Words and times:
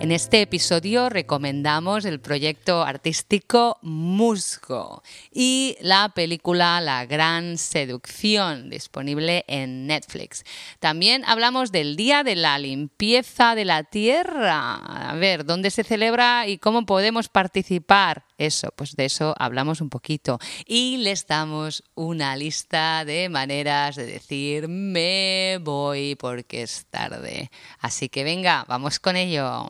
En 0.00 0.12
este 0.12 0.40
episodio 0.40 1.10
recomendamos 1.10 2.06
el 2.06 2.20
proyecto 2.20 2.82
artístico 2.82 3.78
Musgo 3.82 5.02
y 5.30 5.76
la 5.82 6.08
película 6.14 6.80
La 6.80 7.04
Gran 7.04 7.58
Seducción, 7.58 8.70
disponible 8.70 9.44
en 9.46 9.86
Netflix. 9.86 10.42
También 10.78 11.22
hablamos 11.26 11.70
del 11.70 11.96
Día 11.96 12.24
de 12.24 12.34
la 12.34 12.58
Limpieza 12.58 13.54
de 13.54 13.66
la 13.66 13.84
Tierra. 13.84 14.76
A 15.10 15.14
ver, 15.16 15.44
¿dónde 15.44 15.70
se 15.70 15.84
celebra 15.84 16.46
y 16.46 16.56
cómo 16.56 16.86
podemos 16.86 17.28
participar? 17.28 18.24
Eso, 18.40 18.72
pues 18.74 18.96
de 18.96 19.04
eso 19.04 19.34
hablamos 19.38 19.82
un 19.82 19.90
poquito. 19.90 20.38
Y 20.64 20.96
les 20.96 21.26
damos 21.26 21.84
una 21.94 22.36
lista 22.36 23.04
de 23.04 23.28
maneras 23.28 23.96
de 23.96 24.06
decir 24.06 24.66
me 24.66 25.58
voy 25.60 26.14
porque 26.14 26.62
es 26.62 26.86
tarde. 26.88 27.50
Así 27.80 28.08
que 28.08 28.24
venga, 28.24 28.64
vamos 28.66 28.98
con 28.98 29.16
ello. 29.16 29.68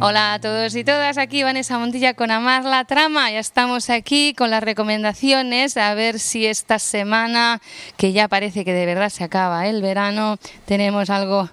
Hola 0.00 0.34
a 0.34 0.40
todos 0.40 0.74
y 0.74 0.84
todas, 0.84 1.16
aquí 1.18 1.42
Vanessa 1.42 1.78
Montilla 1.78 2.14
con 2.14 2.30
Amar 2.30 2.64
la 2.64 2.84
Trama. 2.84 3.30
Ya 3.30 3.38
estamos 3.38 3.88
aquí 3.90 4.34
con 4.34 4.50
las 4.50 4.62
recomendaciones, 4.62 5.76
a 5.76 5.94
ver 5.94 6.18
si 6.18 6.46
esta 6.46 6.78
semana, 6.78 7.60
que 7.96 8.12
ya 8.12 8.28
parece 8.28 8.64
que 8.64 8.72
de 8.72 8.86
verdad 8.86 9.08
se 9.08 9.24
acaba 9.24 9.66
el 9.66 9.80
verano, 9.82 10.36
tenemos 10.66 11.08
algo 11.10 11.48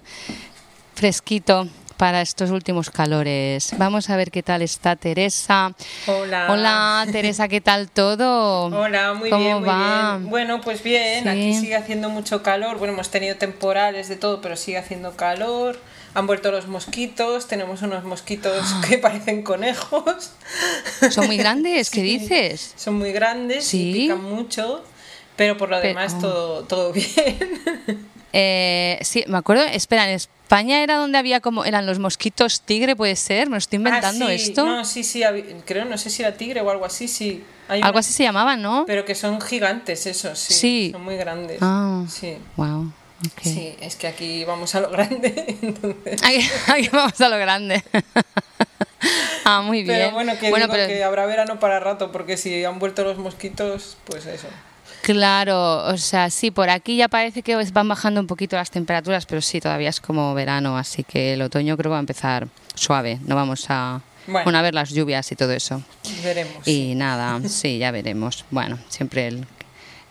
fresquito 0.94 1.68
para 1.96 2.20
estos 2.20 2.50
últimos 2.50 2.90
calores. 2.90 3.74
Vamos 3.78 4.10
a 4.10 4.16
ver 4.16 4.30
qué 4.32 4.42
tal 4.42 4.60
está 4.60 4.96
Teresa. 4.96 5.72
Hola. 6.06 6.48
Hola, 6.50 7.06
Teresa, 7.10 7.46
¿qué 7.48 7.60
tal 7.60 7.90
todo? 7.90 8.66
Hola, 8.66 9.14
muy 9.14 9.30
¿Cómo 9.30 9.44
bien, 9.44 9.58
muy 9.60 9.68
va? 9.68 10.16
bien. 10.18 10.30
Bueno, 10.30 10.60
pues 10.60 10.82
bien, 10.82 11.22
Sí. 11.22 11.28
aquí 11.28 11.54
sigue 11.54 11.76
haciendo 11.76 12.10
mucho 12.10 12.42
calor. 12.42 12.78
Bueno, 12.78 12.92
hemos 12.94 13.10
tenido 13.10 13.36
temporales 13.36 14.08
de 14.08 14.16
todo, 14.16 14.40
pero 14.40 14.56
sigue 14.56 14.78
haciendo 14.78 15.12
calor. 15.16 15.78
Han 16.14 16.26
vuelto 16.26 16.50
los 16.50 16.66
mosquitos, 16.68 17.48
tenemos 17.48 17.80
unos 17.82 18.04
mosquitos 18.04 18.62
Ah. 18.64 18.82
que 18.88 18.98
parecen 18.98 19.42
conejos. 19.42 20.32
¿Son 21.10 21.26
muy 21.26 21.36
grandes? 21.38 21.88
¿Qué 21.90 22.02
dices? 22.02 22.74
Son 22.76 22.94
muy 22.94 23.12
grandes 23.12 23.64
Sí. 23.66 23.90
y 23.90 23.92
pican 23.94 24.22
mucho, 24.22 24.84
pero 25.36 25.56
por 25.56 25.70
lo 25.70 25.76
Pero- 25.80 25.88
demás 25.88 26.18
todo, 26.18 26.64
todo 26.64 26.92
bien. 26.92 27.08
Eh, 28.34 28.98
sí, 29.02 29.24
me 29.28 29.36
acuerdo, 29.36 29.62
espera, 29.64 30.08
en 30.08 30.14
España 30.14 30.82
era 30.82 30.96
donde 30.96 31.18
había 31.18 31.40
como, 31.40 31.66
eran 31.66 31.84
los 31.84 31.98
mosquitos 31.98 32.62
tigre, 32.62 32.96
puede 32.96 33.14
ser, 33.14 33.48
me 33.48 33.56
lo 33.56 33.58
estoy 33.58 33.76
inventando 33.76 34.24
Ah, 34.24 34.28
sí, 34.28 34.34
esto. 34.34 34.64
No, 34.64 34.84
sí, 34.86 35.04
sí, 35.04 35.22
creo, 35.66 35.84
no 35.84 35.98
sé 35.98 36.08
si 36.08 36.22
era 36.22 36.34
tigre 36.34 36.62
o 36.62 36.70
algo 36.70 36.86
así, 36.86 37.08
sí. 37.08 37.44
Hay 37.68 37.82
Algo 37.82 37.90
una- 37.96 38.00
así 38.00 38.14
se 38.14 38.22
llamaba, 38.22 38.56
¿no? 38.56 38.84
Pero 38.86 39.04
que 39.04 39.14
son 39.14 39.38
gigantes, 39.42 40.06
esos, 40.06 40.38
sí. 40.38 40.54
Sí. 40.54 40.88
Son 40.92 41.04
muy 41.04 41.16
grandes. 41.18 41.58
Ah. 41.60 42.04
Sí. 42.08 42.38
Wow. 42.56 42.90
Sí, 43.42 43.74
es 43.80 43.96
que 43.96 44.06
aquí 44.08 44.44
vamos 44.44 44.74
a 44.74 44.80
lo 44.80 44.90
grande, 44.90 45.56
entonces... 45.62 46.22
Ahí 46.22 46.88
vamos 46.92 47.20
a 47.20 47.28
lo 47.28 47.38
grande. 47.38 47.82
ah, 49.44 49.62
muy 49.62 49.82
bien. 49.82 49.98
Pero 49.98 50.10
bueno, 50.12 50.32
que 50.38 50.50
Bueno, 50.50 50.66
digo 50.66 50.74
pero- 50.74 50.88
que 50.88 51.04
habrá 51.04 51.26
verano 51.26 51.58
para 51.58 51.80
rato, 51.80 52.12
porque 52.12 52.36
si 52.36 52.64
han 52.64 52.78
vuelto 52.78 53.04
los 53.04 53.18
mosquitos, 53.18 53.96
pues 54.04 54.26
eso. 54.26 54.48
Claro, 55.02 55.84
o 55.88 55.96
sea, 55.98 56.30
sí, 56.30 56.52
por 56.52 56.70
aquí 56.70 56.96
ya 56.96 57.08
parece 57.08 57.42
que 57.42 57.56
van 57.56 57.88
bajando 57.88 58.20
un 58.20 58.28
poquito 58.28 58.54
las 58.56 58.70
temperaturas, 58.70 59.26
pero 59.26 59.40
sí, 59.40 59.60
todavía 59.60 59.88
es 59.88 60.00
como 60.00 60.32
verano, 60.32 60.78
así 60.78 61.02
que 61.02 61.32
el 61.32 61.42
otoño 61.42 61.76
creo 61.76 61.90
que 61.90 61.94
va 61.94 61.96
a 61.96 62.00
empezar 62.00 62.46
suave. 62.76 63.18
No 63.24 63.34
vamos 63.34 63.66
a, 63.68 64.00
Bueno. 64.28 64.44
bueno, 64.44 64.58
a 64.60 64.62
ver 64.62 64.74
las 64.74 64.90
lluvias 64.90 65.32
y 65.32 65.34
todo 65.36 65.52
eso. 65.52 65.82
Veremos. 66.22 66.68
Y 66.68 66.94
nada, 66.94 67.40
sí, 67.48 67.78
ya 67.78 67.90
veremos. 67.90 68.44
Bueno, 68.52 68.78
siempre 68.88 69.26
el, 69.26 69.44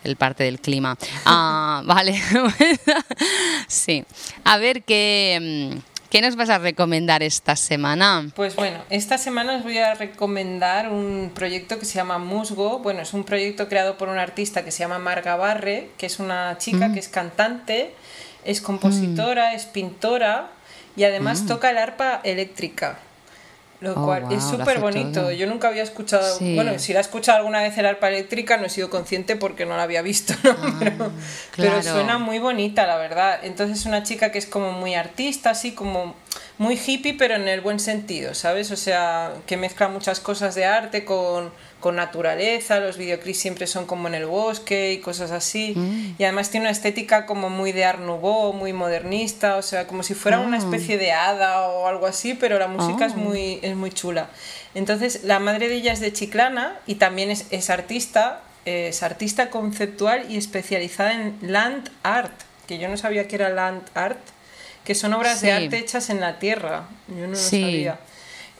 el 0.03 0.15
parte 0.15 0.43
del 0.43 0.59
clima. 0.59 0.97
Ah, 1.25 1.81
vale. 1.85 2.19
sí. 3.67 4.03
A 4.43 4.57
ver, 4.57 4.83
¿qué, 4.83 5.71
mm, 5.75 5.79
¿qué 6.09 6.21
nos 6.21 6.35
vas 6.35 6.49
a 6.49 6.57
recomendar 6.57 7.23
esta 7.23 7.55
semana? 7.55 8.27
Pues 8.35 8.55
bueno, 8.55 8.79
esta 8.89 9.17
semana 9.17 9.55
os 9.57 9.63
voy 9.63 9.77
a 9.77 9.93
recomendar 9.93 10.89
un 10.89 11.31
proyecto 11.33 11.79
que 11.79 11.85
se 11.85 11.95
llama 11.95 12.17
Musgo. 12.17 12.79
Bueno, 12.79 13.01
es 13.01 13.13
un 13.13 13.23
proyecto 13.23 13.67
creado 13.69 13.97
por 13.97 14.09
un 14.09 14.17
artista 14.17 14.63
que 14.65 14.71
se 14.71 14.79
llama 14.79 14.99
Marga 14.99 15.35
Barre, 15.35 15.89
que 15.97 16.05
es 16.07 16.19
una 16.19 16.57
chica 16.57 16.87
Mm. 16.89 16.93
que 16.93 16.99
es 16.99 17.07
cantante, 17.07 17.93
es 18.43 18.61
compositora, 18.61 19.53
es 19.53 19.65
pintora 19.65 20.49
y 20.95 21.03
además 21.03 21.45
toca 21.45 21.69
el 21.69 21.77
arpa 21.77 22.21
eléctrica. 22.23 22.97
Lo. 23.81 23.91
Oh, 23.93 24.05
cual 24.05 24.23
wow, 24.23 24.33
es 24.37 24.43
súper 24.43 24.79
bonito. 24.79 25.21
todo. 25.21 25.31
Yo 25.31 25.47
nunca 25.47 25.67
había 25.67 25.83
escuchado, 25.83 26.37
Sí. 26.37 26.55
bueno, 26.55 26.77
si 26.79 26.93
la 26.93 26.99
he 26.99 27.01
escuchado 27.01 27.39
alguna 27.39 27.61
vez 27.61 27.77
el 27.77 27.85
arpa 27.87 28.07
eléctrica 28.09 28.57
no 28.57 28.65
he 28.67 28.69
sido 28.69 28.89
consciente 28.89 29.35
porque 29.35 29.65
no 29.65 29.75
la 29.75 29.83
había 29.83 30.01
visto, 30.03 30.33
¿no? 30.43 30.55
pero, 30.79 30.97
pero 30.99 31.05
Ah, 31.09 31.11
claro. 31.51 31.81
suena 31.83 32.17
muy 32.19 32.39
bonita, 32.39 32.85
la 32.87 32.97
verdad. 32.97 33.39
Entonces 33.43 33.79
es 33.79 33.85
una 33.85 34.03
chica 34.03 34.31
que 34.31 34.37
es 34.37 34.45
como 34.45 34.71
muy 34.71 34.93
artista, 34.95 35.49
así 35.49 35.71
como 35.73 36.15
muy 36.61 36.75
hippie, 36.77 37.15
pero 37.15 37.33
en 37.33 37.47
el 37.47 37.59
buen 37.61 37.79
sentido, 37.79 38.35
¿sabes? 38.35 38.69
O 38.69 38.75
sea, 38.75 39.33
que 39.47 39.57
mezcla 39.57 39.87
muchas 39.87 40.19
cosas 40.19 40.53
de 40.53 40.65
arte 40.65 41.03
con, 41.05 41.51
con 41.79 41.95
naturaleza, 41.95 42.79
los 42.79 42.97
videoclips 42.97 43.39
siempre 43.39 43.65
son 43.65 43.87
como 43.87 44.07
en 44.07 44.13
el 44.13 44.27
bosque 44.27 44.93
y 44.93 44.99
cosas 44.99 45.31
así. 45.31 45.73
Mm. 45.75 46.15
Y 46.19 46.23
además 46.23 46.51
tiene 46.51 46.67
una 46.67 46.71
estética 46.71 47.25
como 47.25 47.49
muy 47.49 47.71
de 47.71 47.85
Art 47.85 47.99
Nouveau, 47.99 48.53
muy 48.53 48.73
modernista, 48.73 49.55
o 49.55 49.63
sea, 49.63 49.87
como 49.87 50.03
si 50.03 50.13
fuera 50.13 50.39
una 50.39 50.59
especie 50.59 50.99
de 50.99 51.11
hada 51.11 51.63
o 51.67 51.87
algo 51.87 52.05
así, 52.05 52.35
pero 52.35 52.59
la 52.59 52.67
música 52.67 53.07
es, 53.07 53.13
Ah. 53.13 53.17
muy, 53.17 53.57
es 53.63 53.75
muy 53.75 53.89
chula. 53.91 54.29
Entonces, 54.75 55.23
la 55.23 55.39
madre 55.39 55.67
de 55.67 55.77
ella 55.77 55.93
es 55.93 55.99
de 55.99 56.13
Chiclana 56.13 56.77
y 56.85 56.95
también 56.95 57.31
es, 57.31 57.47
es 57.49 57.71
artista, 57.71 58.41
es 58.65 59.01
artista 59.01 59.49
conceptual 59.49 60.29
y 60.29 60.37
especializada 60.37 61.13
en 61.13 61.39
land 61.41 61.89
art, 62.03 62.33
que 62.67 62.77
yo 62.77 62.87
no 62.87 62.97
sabía 62.97 63.27
que 63.27 63.37
era 63.37 63.49
land 63.49 63.81
art, 63.95 64.19
que 64.85 64.95
son 64.95 65.13
obras 65.13 65.39
Sí. 65.39 65.45
de 65.47 65.51
arte 65.53 65.77
hechas 65.77 66.09
en 66.09 66.19
la 66.19 66.39
tierra. 66.39 66.87
Yo 67.07 67.27
no 67.27 67.35
Sí. 67.35 67.59
lo 67.61 67.67
sabía. 67.67 67.99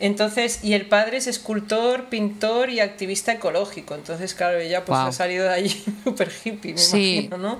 Entonces, 0.00 0.64
y 0.64 0.72
el 0.72 0.86
padre 0.86 1.18
es 1.18 1.28
escultor, 1.28 2.08
pintor 2.08 2.70
y 2.70 2.80
activista 2.80 3.32
ecológico. 3.32 3.94
Entonces, 3.94 4.34
claro, 4.34 4.58
ella 4.58 4.84
pues 4.84 4.98
ha 4.98 5.12
salido 5.12 5.44
de 5.44 5.54
allí 5.54 5.84
súper 6.04 6.32
hippie, 6.44 6.72
me 6.72 6.78
Sí. 6.78 7.14
imagino, 7.28 7.38
¿no? 7.38 7.58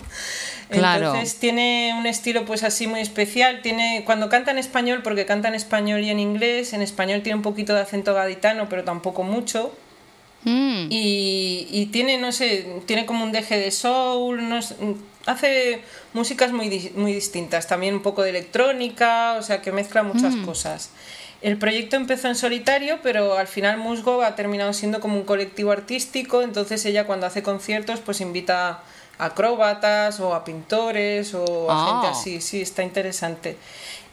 Claro. 0.68 1.06
Entonces 1.12 1.36
tiene 1.38 1.94
un 1.96 2.06
estilo 2.06 2.44
pues 2.44 2.64
así 2.64 2.86
muy 2.88 2.98
especial. 3.00 3.60
Tiene, 3.62 4.02
cuando 4.06 4.28
canta 4.28 4.50
en 4.50 4.58
español, 4.58 5.02
porque 5.04 5.24
canta 5.24 5.48
en 5.48 5.54
español 5.54 6.00
y 6.02 6.10
en 6.10 6.18
inglés, 6.18 6.72
en 6.72 6.82
español 6.82 7.22
tiene 7.22 7.36
un 7.36 7.42
poquito 7.42 7.74
de 7.74 7.82
acento 7.82 8.12
gaditano, 8.14 8.68
pero 8.68 8.82
tampoco 8.82 9.22
mucho. 9.22 9.72
Mm, 10.44 10.86
Y, 10.90 11.68
y 11.70 11.86
tiene, 11.92 12.18
no 12.18 12.32
sé, 12.32 12.66
tiene 12.86 13.06
como 13.06 13.22
un 13.22 13.30
deje 13.30 13.56
de 13.58 13.70
soul, 13.70 14.48
no 14.48 14.60
sé, 14.62 14.74
hace 15.26 15.82
músicas 16.12 16.52
muy, 16.52 16.92
muy 16.94 17.12
distintas, 17.12 17.66
también 17.66 17.94
un 17.94 18.02
poco 18.02 18.22
de 18.22 18.30
electrónica, 18.30 19.34
o 19.38 19.42
sea 19.42 19.62
que 19.62 19.72
mezcla 19.72 20.02
muchas 20.02 20.34
cosas. 20.44 20.90
El 21.42 21.58
proyecto 21.58 21.96
empezó 21.96 22.28
en 22.28 22.36
solitario, 22.36 23.00
pero 23.02 23.36
al 23.36 23.48
final 23.48 23.76
Musgo 23.76 24.22
ha 24.22 24.36
terminado 24.36 24.72
siendo 24.72 25.00
como 25.00 25.16
un 25.16 25.24
colectivo 25.24 25.72
artístico, 25.72 26.42
entonces 26.42 26.84
ella 26.84 27.04
cuando 27.06 27.26
hace 27.26 27.42
conciertos 27.42 28.00
pues 28.00 28.20
invita 28.20 28.68
a 29.18 29.24
acróbatas 29.26 30.20
o 30.20 30.34
a 30.34 30.44
pintores 30.44 31.34
o 31.34 31.70
a 31.70 31.74
Ah. 31.74 31.86
gente 32.02 32.06
así, 32.18 32.40
sí, 32.40 32.60
está 32.62 32.82
interesante. 32.82 33.56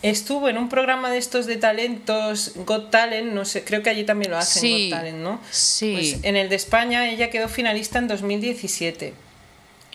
Estuvo 0.01 0.47
en 0.49 0.57
un 0.57 0.69
programa 0.69 1.11
de 1.11 1.17
estos 1.17 1.45
de 1.45 1.57
talentos, 1.57 2.53
Got 2.65 2.89
Talent, 2.89 3.31
no 3.33 3.43
sé, 3.45 3.63
creo 3.63 3.83
que 3.83 3.89
allí 3.89 4.05
también 4.05 4.31
lo 4.31 4.37
hacen, 4.37 4.61
Sí, 4.61 4.89
Got 4.89 4.97
Talent, 4.99 5.17
¿no? 5.19 5.39
sí. 5.51 5.93
Pues 5.93 6.23
en 6.23 6.35
el 6.35 6.49
de 6.49 6.55
España 6.55 7.09
ella 7.09 7.29
quedó 7.29 7.47
finalista 7.49 7.99
en 7.99 8.07
2017. 8.07 9.13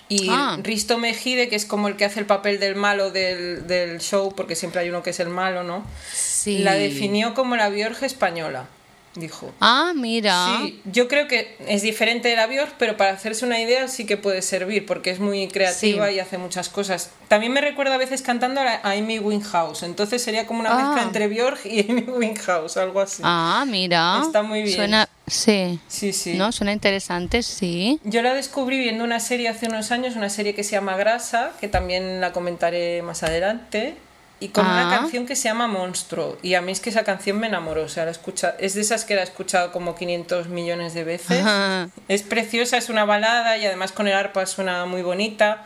Y 0.08 0.28
Ah. 0.30 0.58
Risto 0.62 0.98
Mejide, 0.98 1.48
que 1.48 1.56
es 1.56 1.64
como 1.64 1.88
el 1.88 1.96
que 1.96 2.04
hace 2.04 2.20
el 2.20 2.26
papel 2.26 2.60
del 2.60 2.74
malo 2.76 3.10
del, 3.10 3.66
del 3.66 4.00
show, 4.00 4.34
porque 4.36 4.54
siempre 4.54 4.80
hay 4.82 4.90
uno 4.90 5.02
que 5.02 5.10
es 5.10 5.20
el 5.20 5.28
malo, 5.30 5.62
¿no? 5.62 5.84
sí. 6.12 6.58
La 6.58 6.74
definió 6.74 7.32
como 7.34 7.56
la 7.56 7.70
Biorge 7.70 8.04
española, 8.04 8.66
dijo. 9.14 9.50
Ah, 9.62 9.92
mira. 9.96 10.58
Sí, 10.60 10.82
yo 10.84 11.08
creo 11.08 11.26
que 11.26 11.56
es 11.66 11.80
diferente 11.80 12.28
de 12.28 12.36
la 12.36 12.46
Björk, 12.46 12.74
pero 12.78 12.98
para 12.98 13.12
hacerse 13.12 13.46
una 13.46 13.58
idea 13.60 13.88
sí 13.88 14.04
que 14.04 14.18
puede 14.18 14.42
servir, 14.42 14.84
porque 14.84 15.08
es 15.10 15.20
muy 15.20 15.48
creativa 15.48 16.08
Sí. 16.08 16.14
y 16.16 16.18
hace 16.18 16.36
muchas 16.36 16.68
cosas. 16.68 17.10
También 17.28 17.52
me 17.54 17.62
recuerda 17.62 17.94
a 17.94 17.98
veces 17.98 18.20
cantando 18.20 18.60
a, 18.60 18.80
Amy 18.92 19.18
Winehouse, 19.20 19.84
entonces 19.84 20.20
sería 20.22 20.46
como 20.46 20.60
una 20.60 20.70
Ah. 20.72 20.84
mezcla 20.84 21.02
entre 21.02 21.28
Björk 21.28 21.64
y 21.64 21.80
Amy 21.90 22.02
Winehouse, 22.02 22.76
algo 22.76 23.00
así. 23.00 23.22
Ah, 23.24 23.64
mira. 23.66 24.20
Está 24.22 24.42
muy 24.42 24.62
bien. 24.64 24.76
Suena, 24.76 25.08
sí. 25.26 25.78
Sí, 25.88 26.12
sí. 26.12 26.34
¿No? 26.34 26.52
Suena 26.52 26.72
interesante, 26.72 27.42
sí. 27.42 28.00
Yo 28.04 28.22
la 28.22 28.34
descubrí 28.34 28.78
viendo 28.78 29.04
una 29.04 29.20
serie 29.20 29.48
hace 29.48 29.66
unos 29.66 29.90
años, 29.90 30.16
una 30.16 30.28
serie 30.30 30.54
que 30.54 30.64
se 30.64 30.72
llama 30.72 30.96
Grasa, 30.96 31.52
que 31.60 31.68
también 31.68 32.20
la 32.20 32.32
comentaré 32.32 33.02
más 33.02 33.22
adelante, 33.22 33.96
y 34.40 34.48
con 34.48 34.66
una 34.66 34.88
Ah. 34.92 34.98
canción 34.98 35.24
que 35.26 35.36
se 35.36 35.44
llama 35.44 35.68
Monstruo. 35.68 36.36
Y 36.42 36.54
a 36.54 36.60
mí 36.60 36.72
es 36.72 36.80
que 36.80 36.90
esa 36.90 37.04
canción 37.04 37.38
me 37.38 37.46
enamoró, 37.46 37.84
o 37.84 37.88
sea, 37.88 38.04
la 38.04 38.10
escucha, 38.10 38.56
es 38.58 38.74
de 38.74 38.80
esas 38.82 39.04
que 39.04 39.14
la 39.14 39.20
he 39.22 39.24
escuchado 39.24 39.72
como 39.72 39.94
500 39.94 40.48
millones 40.48 40.92
de 40.92 41.04
veces. 41.04 41.40
Ajá. 41.40 41.88
Es 42.08 42.22
preciosa, 42.22 42.76
es 42.76 42.88
una 42.90 43.04
balada 43.04 43.56
y 43.56 43.64
además 43.64 43.92
con 43.92 44.08
el 44.08 44.14
arpa 44.14 44.44
suena 44.46 44.84
muy 44.86 45.02
bonita. 45.02 45.64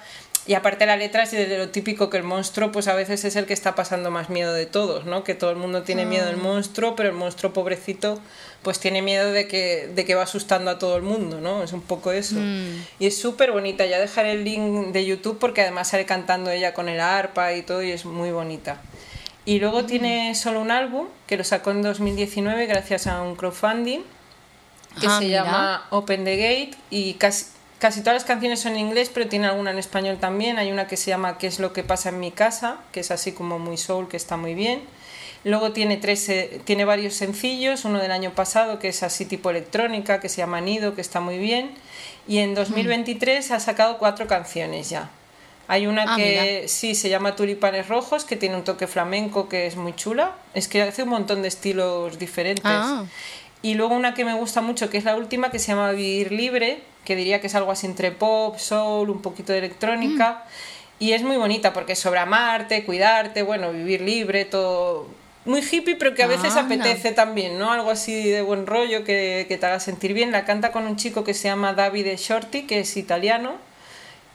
Y 0.49 0.55
aparte 0.55 0.87
la 0.87 0.97
letra 0.97 1.23
es 1.25 1.31
de 1.31 1.59
lo 1.59 1.69
típico 1.69 2.09
que 2.09 2.17
el 2.17 2.23
monstruo 2.25 2.73
pues 2.73 2.89
a 2.89 2.95
veces 2.95 3.23
es 3.25 3.37
el 3.37 3.45
que 3.47 3.53
está 3.53 3.75
pasando 3.75 4.11
más 4.11 4.31
miedo 4.31 4.53
de 4.55 4.65
todos, 4.67 5.05
¿no? 5.05 5.23
Que 5.23 5.35
todo 5.35 5.51
el 5.51 5.57
mundo 5.57 5.83
tiene 5.83 6.07
miedo 6.07 6.25
del 6.27 6.37
Ah. 6.37 6.43
monstruo, 6.43 6.97
pero 6.97 7.11
el 7.11 7.15
monstruo 7.15 7.53
pobrecito 7.53 8.19
pues 8.63 8.81
tiene 8.81 9.03
miedo 9.03 9.31
de 9.31 9.47
que, 9.47 9.89
de 9.95 10.05
que 10.07 10.15
va 10.15 10.23
asustando 10.23 10.71
a 10.71 10.79
todo 10.79 10.97
el 10.97 11.03
mundo, 11.03 11.41
¿no? 11.41 11.63
Es 11.63 11.73
un 11.75 11.83
poco 11.83 12.13
eso. 12.13 12.37
Mm. 12.39 12.83
Y 12.99 13.07
es 13.07 13.21
súper 13.21 13.53
bonita, 13.53 13.85
ya 13.87 13.99
dejaré 14.01 14.33
el 14.33 14.43
link 14.45 14.89
de 14.93 15.05
YouTube 15.05 15.39
porque 15.39 15.61
además 15.61 15.89
sale 15.89 16.07
cantando 16.07 16.51
ella 16.51 16.73
con 16.73 16.89
el 16.89 16.99
arpa 17.01 17.53
y 17.53 17.61
todo 17.63 17.83
y 17.83 17.91
es 17.93 18.07
muy 18.07 18.31
bonita. 18.33 18.81
Y 19.45 19.61
luego 19.61 19.85
tiene 19.85 20.35
solo 20.35 20.61
un 20.63 20.71
álbum 20.71 21.09
que 21.27 21.37
lo 21.37 21.45
sacó 21.45 21.71
en 21.73 21.83
2019 21.83 22.65
gracias 22.67 23.07
a 23.07 23.21
un 23.23 23.37
crowdfunding 23.37 24.01
que 25.01 25.07
Ah, 25.07 25.19
se 25.19 25.27
mira. 25.27 25.45
llama 25.45 25.87
Open 25.91 26.25
the 26.25 26.37
Gate 26.37 26.71
y 26.91 27.15
casi, 27.15 27.45
casi 27.79 28.01
todas 28.01 28.15
las 28.15 28.25
canciones 28.25 28.61
son 28.61 28.73
en 28.73 28.81
inglés, 28.81 29.11
pero 29.13 29.29
tiene 29.29 29.47
alguna 29.47 29.71
en 29.71 29.79
español 29.79 30.19
también. 30.21 30.59
Hay 30.59 30.71
una 30.73 30.87
que 30.87 30.97
se 30.97 31.11
llama 31.11 31.39
¿Qué 31.39 31.47
es 31.47 31.59
lo 31.59 31.73
que 31.73 31.83
pasa 31.85 32.09
en 32.11 32.21
mi 32.21 32.31
casa? 32.31 32.79
que 32.93 33.01
es 33.01 33.11
así 33.11 33.33
como 33.33 33.59
muy 33.59 33.77
soul, 33.77 34.09
que 34.09 34.17
está 34.17 34.37
muy 34.37 34.55
bien. 34.55 34.83
Luego 35.45 35.73
tiene, 35.73 35.97
tres, 35.97 36.29
eh, 36.29 36.61
tiene 36.65 36.85
varios 36.85 37.15
sencillos, 37.15 37.85
uno 37.85 38.01
del 38.01 38.11
año 38.11 38.33
pasado 38.33 38.79
que 38.81 38.89
es 38.89 39.03
así 39.05 39.25
tipo 39.25 39.51
electrónica, 39.51 40.19
que 40.21 40.29
se 40.29 40.39
llama 40.39 40.61
Nido, 40.61 40.95
que 40.95 41.01
está 41.01 41.21
muy 41.21 41.39
bien. 41.39 41.71
Y 42.27 42.39
en 42.39 42.55
2023 42.55 43.53
ha 43.53 43.61
sacado 43.61 43.99
cuatro 43.99 44.27
canciones 44.27 44.91
ya. 44.91 45.11
Hay 45.69 45.87
una 45.87 46.05
Ah, 46.09 46.17
que 46.17 46.59
mira. 46.61 46.69
sí 46.69 46.95
se 46.95 47.09
llama 47.09 47.37
Tulipanes 47.37 47.89
Rojos, 47.89 48.25
que 48.25 48.37
tiene 48.37 48.57
un 48.57 48.65
toque 48.65 48.87
flamenco 48.87 49.49
que 49.49 49.67
es 49.67 49.77
muy 49.77 49.95
chula. 49.95 50.33
Es 50.55 50.67
que 50.67 50.83
hace 50.83 51.03
un 51.05 51.11
montón 51.11 51.43
de 51.43 51.49
estilos 51.49 52.19
diferentes. 52.19 52.65
Ah. 52.65 53.05
Y 53.63 53.75
luego 53.75 53.95
una 53.95 54.15
que 54.15 54.25
me 54.25 54.35
gusta 54.35 54.61
mucho, 54.61 54.89
que 54.91 54.99
es 54.99 55.05
la 55.05 55.15
última, 55.17 55.51
que 55.51 55.59
se 55.59 55.69
llama 55.69 55.91
Vivir 55.93 56.33
Libre, 56.33 56.81
que 57.09 57.17
diría 57.17 57.41
que 57.41 57.47
es 57.47 57.55
algo 57.55 57.73
así 57.73 57.87
entre 57.87 58.13
pop, 58.13 58.59
soul, 58.59 59.09
un 59.09 59.23
poquito 59.23 59.55
de 59.55 59.61
electrónica. 59.61 60.45
Y 60.99 61.13
es 61.13 61.23
muy 61.23 61.39
bonita 61.39 61.73
porque 61.73 61.93
es 61.95 61.99
sobre 61.99 62.21
amarte, 62.21 62.85
cuidarte, 62.85 63.43
bueno, 63.43 63.73
vivir 63.73 64.03
libre, 64.03 64.45
todo 64.45 65.07
muy 65.47 65.63
hippie, 65.63 65.97
pero 65.97 66.15
que 66.15 66.23
a 66.23 66.27
veces 66.27 66.55
Anda. 66.55 66.75
apetece 66.75 67.13
también, 67.13 67.59
¿no? 67.59 67.73
Algo 67.73 67.91
así 67.91 68.29
de 68.29 68.43
buen 68.43 68.67
rollo 68.67 69.05
que, 69.05 69.47
que 69.49 69.57
te 69.57 69.65
haga 69.65 69.81
sentir 69.81 70.13
bien. 70.13 70.33
La 70.33 70.45
canta 70.45 70.71
con 70.71 70.85
un 70.85 70.97
chico 70.97 71.25
que 71.25 71.33
se 71.33 71.49
llama 71.49 71.73
Davide 71.73 72.15
Shorty, 72.19 72.65
que 72.65 72.81
es 72.81 72.95
italiano. 72.99 73.55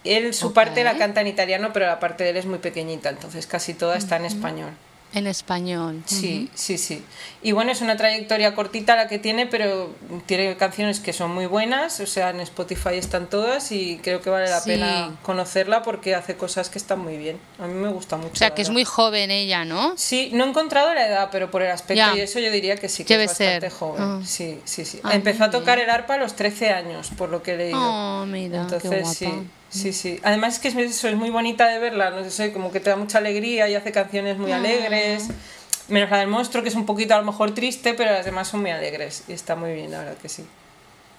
Él 0.03 0.33
su 0.33 0.51
parte 0.51 0.83
la 0.83 0.97
canta 0.97 1.21
en 1.21 1.27
italiano, 1.27 1.69
pero 1.73 1.85
la 1.85 1.99
parte 1.99 2.23
de 2.23 2.31
él 2.31 2.37
es 2.37 2.47
muy 2.47 2.57
pequeñita, 2.57 3.09
entonces 3.09 3.45
casi 3.45 3.75
toda 3.75 3.97
está 3.97 4.15
en 4.15 4.25
español. 4.25 4.71
En 5.13 5.27
español. 5.27 6.01
Sí, 6.05 6.49
sí, 6.55 6.77
sí. 6.77 7.03
Y 7.43 7.51
bueno, 7.51 7.71
es 7.71 7.81
una 7.81 7.95
trayectoria 7.97 8.55
cortita 8.55 8.95
la 8.95 9.07
que 9.07 9.19
tiene, 9.19 9.45
pero 9.45 9.93
tiene 10.25 10.55
canciones 10.57 10.99
que 10.99 11.13
son 11.13 11.31
muy 11.33 11.45
buenas, 11.45 11.99
o 11.99 12.07
sea, 12.07 12.31
en 12.31 12.39
Spotify 12.39 12.95
están 12.95 13.29
todas 13.29 13.71
y 13.71 13.99
creo 14.01 14.21
que 14.21 14.29
vale 14.31 14.49
la 14.49 14.59
Sí. 14.59 14.71
pena 14.71 15.15
conocerla 15.21 15.83
porque 15.83 16.15
hace 16.15 16.35
cosas 16.35 16.69
que 16.69 16.79
están 16.79 16.99
muy 16.99 17.17
bien. 17.17 17.37
A 17.59 17.67
mí 17.67 17.73
me 17.75 17.89
gusta 17.89 18.17
mucho. 18.17 18.31
O 18.33 18.35
sea, 18.35 18.55
que 18.55 18.63
es 18.63 18.69
muy 18.71 18.85
joven 18.85 19.29
ella, 19.29 19.65
¿no? 19.65 19.93
Sí, 19.97 20.31
no 20.33 20.45
he 20.45 20.49
encontrado 20.49 20.93
la 20.93 21.07
edad, 21.07 21.29
pero 21.31 21.51
por 21.51 21.61
el 21.61 21.69
aspecto 21.71 22.15
y 22.15 22.19
eso 22.21 22.39
yo 22.39 22.51
diría 22.51 22.75
que 22.77 22.89
sí, 22.89 23.03
que 23.03 23.13
Debe 23.13 23.25
es 23.25 23.31
bastante 23.31 23.61
ser. 23.61 23.71
joven. 23.71 24.01
Ah. 24.01 24.21
Sí, 24.25 24.59
sí, 24.65 24.83
sí. 24.85 24.99
Empezó 25.11 25.43
a 25.43 25.51
tocar 25.51 25.77
el 25.79 25.89
arpa 25.89 26.15
a 26.15 26.17
los 26.17 26.35
13 26.35 26.71
años, 26.71 27.11
por 27.17 27.29
lo 27.29 27.43
que 27.43 27.53
he 27.53 27.57
leído. 27.57 27.79
Oh, 27.79 28.25
mira, 28.25 28.65
qué 28.67 28.75
Entonces, 28.75 29.01
guapa. 29.01 29.13
sí, 29.13 29.29
sí, 29.73 29.93
sí. 29.93 30.19
Además 30.23 30.55
es 30.55 30.59
que 30.59 30.67
es, 30.69 30.75
eso 30.75 31.07
es 31.07 31.15
muy 31.15 31.29
bonita 31.29 31.67
de 31.67 31.79
verla, 31.79 32.09
no 32.11 32.29
sé, 32.29 32.51
como 32.53 32.71
que 32.71 32.79
te 32.79 32.89
da 32.89 32.95
mucha 32.95 33.17
alegría 33.17 33.67
y 33.69 33.75
hace 33.75 33.91
canciones 33.91 34.35
Ah. 34.37 34.41
muy 34.41 34.51
alegres. 34.51 35.27
Menos 35.89 36.09
la 36.11 36.19
del 36.19 36.27
monstruo, 36.29 36.63
que 36.63 36.69
es 36.69 36.75
un 36.75 36.85
poquito 36.85 37.13
a 37.13 37.17
lo 37.17 37.25
mejor 37.25 37.53
triste, 37.53 37.93
pero 37.93 38.11
las 38.11 38.23
demás 38.25 38.47
son 38.47 38.61
muy 38.61 38.71
alegres. 38.71 39.23
Y 39.27 39.33
está 39.33 39.55
muy 39.55 39.73
bien, 39.73 39.91
la 39.91 39.99
verdad 39.99 40.17
que 40.21 40.29
sí. 40.29 40.45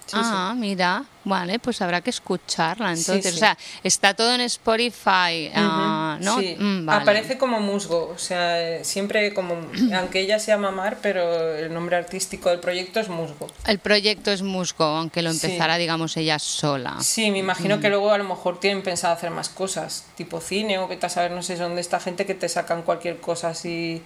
Sí, 0.05 0.15
ah, 0.19 0.53
mira, 0.55 1.03
vale, 1.23 1.57
pues 1.57 1.81
habrá 1.81 1.99
que 2.01 2.11
escucharla 2.11 2.93
entonces. 2.93 3.31
sí. 3.33 3.37
O 3.37 3.39
sea, 3.39 3.57
está 3.83 4.13
todo 4.13 4.35
en 4.35 4.41
Spotify, 4.41 5.51
ah, 5.55 6.17
Ujú, 6.19 6.25
¿no? 6.25 6.39
Sí. 6.39 6.55
Mm, 6.59 6.85
vale. 6.85 7.01
Aparece 7.01 7.37
como 7.39 7.59
musgo, 7.59 8.11
o 8.13 8.17
sea, 8.19 8.83
siempre 8.83 9.33
como, 9.33 9.55
aunque 9.97 10.19
ella 10.19 10.37
se 10.37 10.47
llama 10.51 10.69
Mar, 10.69 10.99
pero 11.01 11.55
el 11.55 11.73
nombre 11.73 11.95
artístico 11.95 12.49
del 12.51 12.59
proyecto 12.59 12.99
es 12.99 13.09
musgo. 13.09 13.47
El 13.65 13.79
proyecto 13.79 14.31
es 14.31 14.43
Musgo, 14.43 14.83
aunque 14.85 15.23
lo 15.23 15.31
empezara, 15.31 15.77
digamos, 15.77 16.15
ella 16.17 16.37
sola. 16.37 16.97
Sí, 17.01 17.31
me 17.31 17.39
imagino 17.39 17.79
que 17.79 17.89
luego 17.89 18.11
a 18.13 18.17
lo 18.19 18.23
mejor 18.25 18.59
tienen 18.59 18.83
pensado 18.83 19.13
hacer 19.15 19.31
más 19.31 19.49
cosas, 19.49 20.05
tipo 20.15 20.39
cine 20.39 20.77
o 20.77 20.87
vete 20.87 21.07
a 21.07 21.09
saber, 21.09 21.31
no 21.31 21.41
sé, 21.41 21.57
son 21.57 21.73
de 21.73 21.81
esta 21.81 21.99
gente 21.99 22.27
que 22.27 22.35
te 22.35 22.47
sacan 22.47 22.83
cualquier 22.83 23.19
cosa 23.19 23.49
así. 23.49 24.03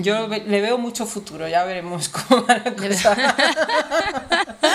Yo 0.00 0.28
ve- 0.28 0.42
le 0.44 0.60
veo 0.60 0.76
mucho 0.76 1.06
futuro, 1.06 1.46
ya 1.46 1.62
veremos 1.64 2.08
cómo 2.28 2.44
va 2.46 2.56
la 2.56 2.74
cosa. 2.74 3.14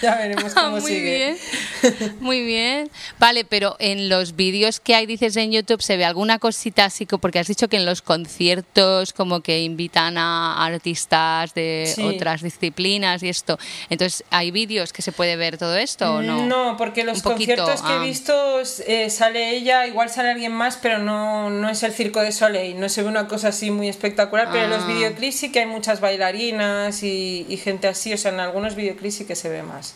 ya 0.02 0.16
veremos 0.16 0.52
Ah, 0.56 0.62
cómo 0.64 0.80
muy 0.80 0.90
sigue. 0.90 1.36
bien, 1.82 2.16
muy 2.20 2.42
bien. 2.44 2.90
Vale, 3.18 3.44
pero 3.44 3.76
en 3.78 4.08
los 4.08 4.36
vídeos 4.36 4.80
que 4.80 4.94
hay, 4.94 5.06
dices 5.06 5.36
en 5.36 5.52
YouTube, 5.52 5.82
se 5.82 5.96
ve 5.96 6.04
alguna 6.04 6.38
cosita 6.38 6.84
así, 6.86 7.06
porque 7.06 7.38
has 7.38 7.46
dicho 7.48 7.68
que 7.68 7.76
en 7.76 7.84
los 7.86 8.02
conciertos 8.02 9.12
como 9.12 9.40
que 9.40 9.60
invitan 9.62 10.18
a 10.18 10.64
artistas 10.64 11.54
de 11.54 11.90
Sí. 11.94 12.02
otras 12.02 12.42
disciplinas 12.42 13.22
y 13.22 13.28
esto. 13.28 13.58
Entonces, 13.88 14.24
¿hay 14.30 14.50
vídeos 14.50 14.92
que 14.92 15.02
se 15.02 15.12
puede 15.12 15.36
ver 15.36 15.58
todo 15.58 15.76
esto 15.76 16.14
o 16.16 16.22
no? 16.22 16.46
No, 16.46 16.76
porque 16.76 17.04
los 17.04 17.22
conciertos 17.22 17.82
que 17.82 17.92
ah. 17.92 18.00
he 18.02 18.06
visto 18.06 18.60
eh, 18.86 19.10
sale 19.10 19.50
ella, 19.56 19.86
igual 19.86 20.10
sale 20.10 20.30
alguien 20.30 20.52
más, 20.52 20.76
pero 20.80 20.98
no, 20.98 21.50
no 21.50 21.68
es 21.68 21.82
el 21.82 21.92
circo 21.92 22.20
de 22.20 22.32
Soleil, 22.32 22.78
no 22.78 22.88
se 22.88 23.02
ve 23.02 23.08
una 23.08 23.28
cosa 23.28 23.48
así 23.48 23.70
muy 23.70 23.88
espectacular, 23.88 24.48
pero 24.50 24.64
en 24.64 24.70
los 24.70 24.82
Ah. 24.84 24.86
videoclips 24.86 25.36
sí 25.36 25.52
que 25.52 25.60
hay 25.60 25.66
muchas 25.66 26.00
bailarinas 26.00 27.02
y, 27.02 27.46
y 27.48 27.56
gente 27.56 27.88
así, 27.88 28.12
o 28.12 28.18
sea, 28.18 28.32
en 28.32 28.40
algunos 28.40 28.74
videoclips 28.74 29.14
sí 29.16 29.24
que 29.26 29.36
se 29.36 29.48
ve 29.48 29.62
más. 29.62 29.89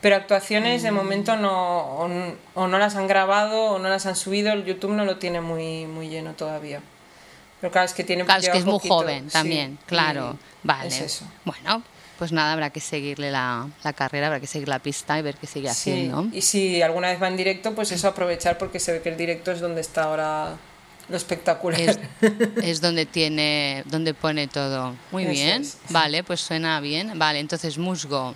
Pero 0.00 0.16
actuaciones 0.16 0.82
Mm. 0.82 0.84
de 0.84 0.90
momento 0.92 1.36
no, 1.36 2.08
o, 2.54 2.66
no 2.68 2.78
las 2.78 2.94
han 2.96 3.06
grabado 3.08 3.62
o 3.72 3.78
no 3.78 3.88
las 3.88 4.06
han 4.06 4.14
subido, 4.16 4.52
el 4.52 4.64
YouTube 4.64 4.92
no 4.92 5.04
lo 5.04 5.16
tiene 5.18 5.40
muy, 5.40 5.86
muy 5.86 6.08
lleno 6.08 6.34
todavía. 6.34 6.80
Pero 7.60 7.72
claro, 7.72 7.86
es 7.86 7.94
que 7.94 8.04
tiene 8.04 8.24
Claro, 8.24 8.40
es 8.40 8.48
que 8.50 8.58
es 8.58 8.64
muy 8.64 8.78
joven 8.86 9.28
también, 9.28 9.78
claro. 9.86 10.38
Vale. 10.62 10.88
Es 10.88 11.00
eso. 11.00 11.24
Bueno, 11.44 11.82
pues 12.16 12.30
nada, 12.30 12.52
habrá 12.52 12.70
que 12.70 12.78
seguirle 12.78 13.32
la, 13.32 13.66
la 13.82 13.92
carrera, 13.92 14.28
habrá 14.28 14.38
que 14.38 14.46
seguir 14.46 14.68
la 14.68 14.78
pista 14.78 15.18
y 15.18 15.22
ver 15.22 15.36
qué 15.36 15.48
sigue 15.48 15.68
Sí, 15.74 15.90
haciendo. 15.90 16.28
y 16.32 16.42
si 16.42 16.80
alguna 16.82 17.08
vez 17.08 17.20
va 17.20 17.26
en 17.26 17.36
directo, 17.36 17.74
pues 17.74 17.90
eso 17.90 18.06
aprovechar 18.06 18.58
porque 18.58 18.78
se 18.78 18.92
ve 18.92 19.02
que 19.02 19.08
el 19.08 19.16
directo 19.16 19.50
es 19.50 19.58
donde 19.60 19.80
está 19.80 20.04
ahora 20.04 20.56
lo 21.08 21.16
espectacular. 21.16 21.80
Es, 21.80 21.98
es 22.62 22.80
donde 22.80 23.06
tiene, 23.06 23.82
donde 23.86 24.14
pone 24.14 24.46
todo. 24.46 24.94
Muy 25.10 25.24
Eso 25.24 25.32
bien. 25.32 25.62
es. 25.62 25.78
Vale, 25.88 26.22
pues 26.22 26.40
suena 26.40 26.78
bien. 26.80 27.18
Vale, 27.18 27.40
entonces 27.40 27.78
musgo. 27.78 28.34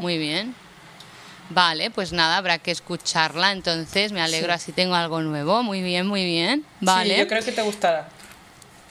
Muy 0.00 0.16
bien. 0.18 0.54
Vale, 1.50 1.90
pues 1.90 2.12
nada, 2.12 2.36
habrá 2.36 2.58
que 2.58 2.70
escucharla. 2.70 3.52
Entonces, 3.52 4.12
me 4.12 4.20
alegro, 4.20 4.48
Sí. 4.48 4.54
así 4.54 4.72
tengo 4.72 4.94
algo 4.94 5.20
nuevo. 5.20 5.62
Muy 5.62 5.82
bien, 5.82 6.06
muy 6.06 6.24
bien. 6.24 6.64
Vale. 6.80 7.14
Sí, 7.14 7.20
yo 7.20 7.28
creo 7.28 7.44
que 7.44 7.52
te 7.52 7.62
gustará. 7.62 8.08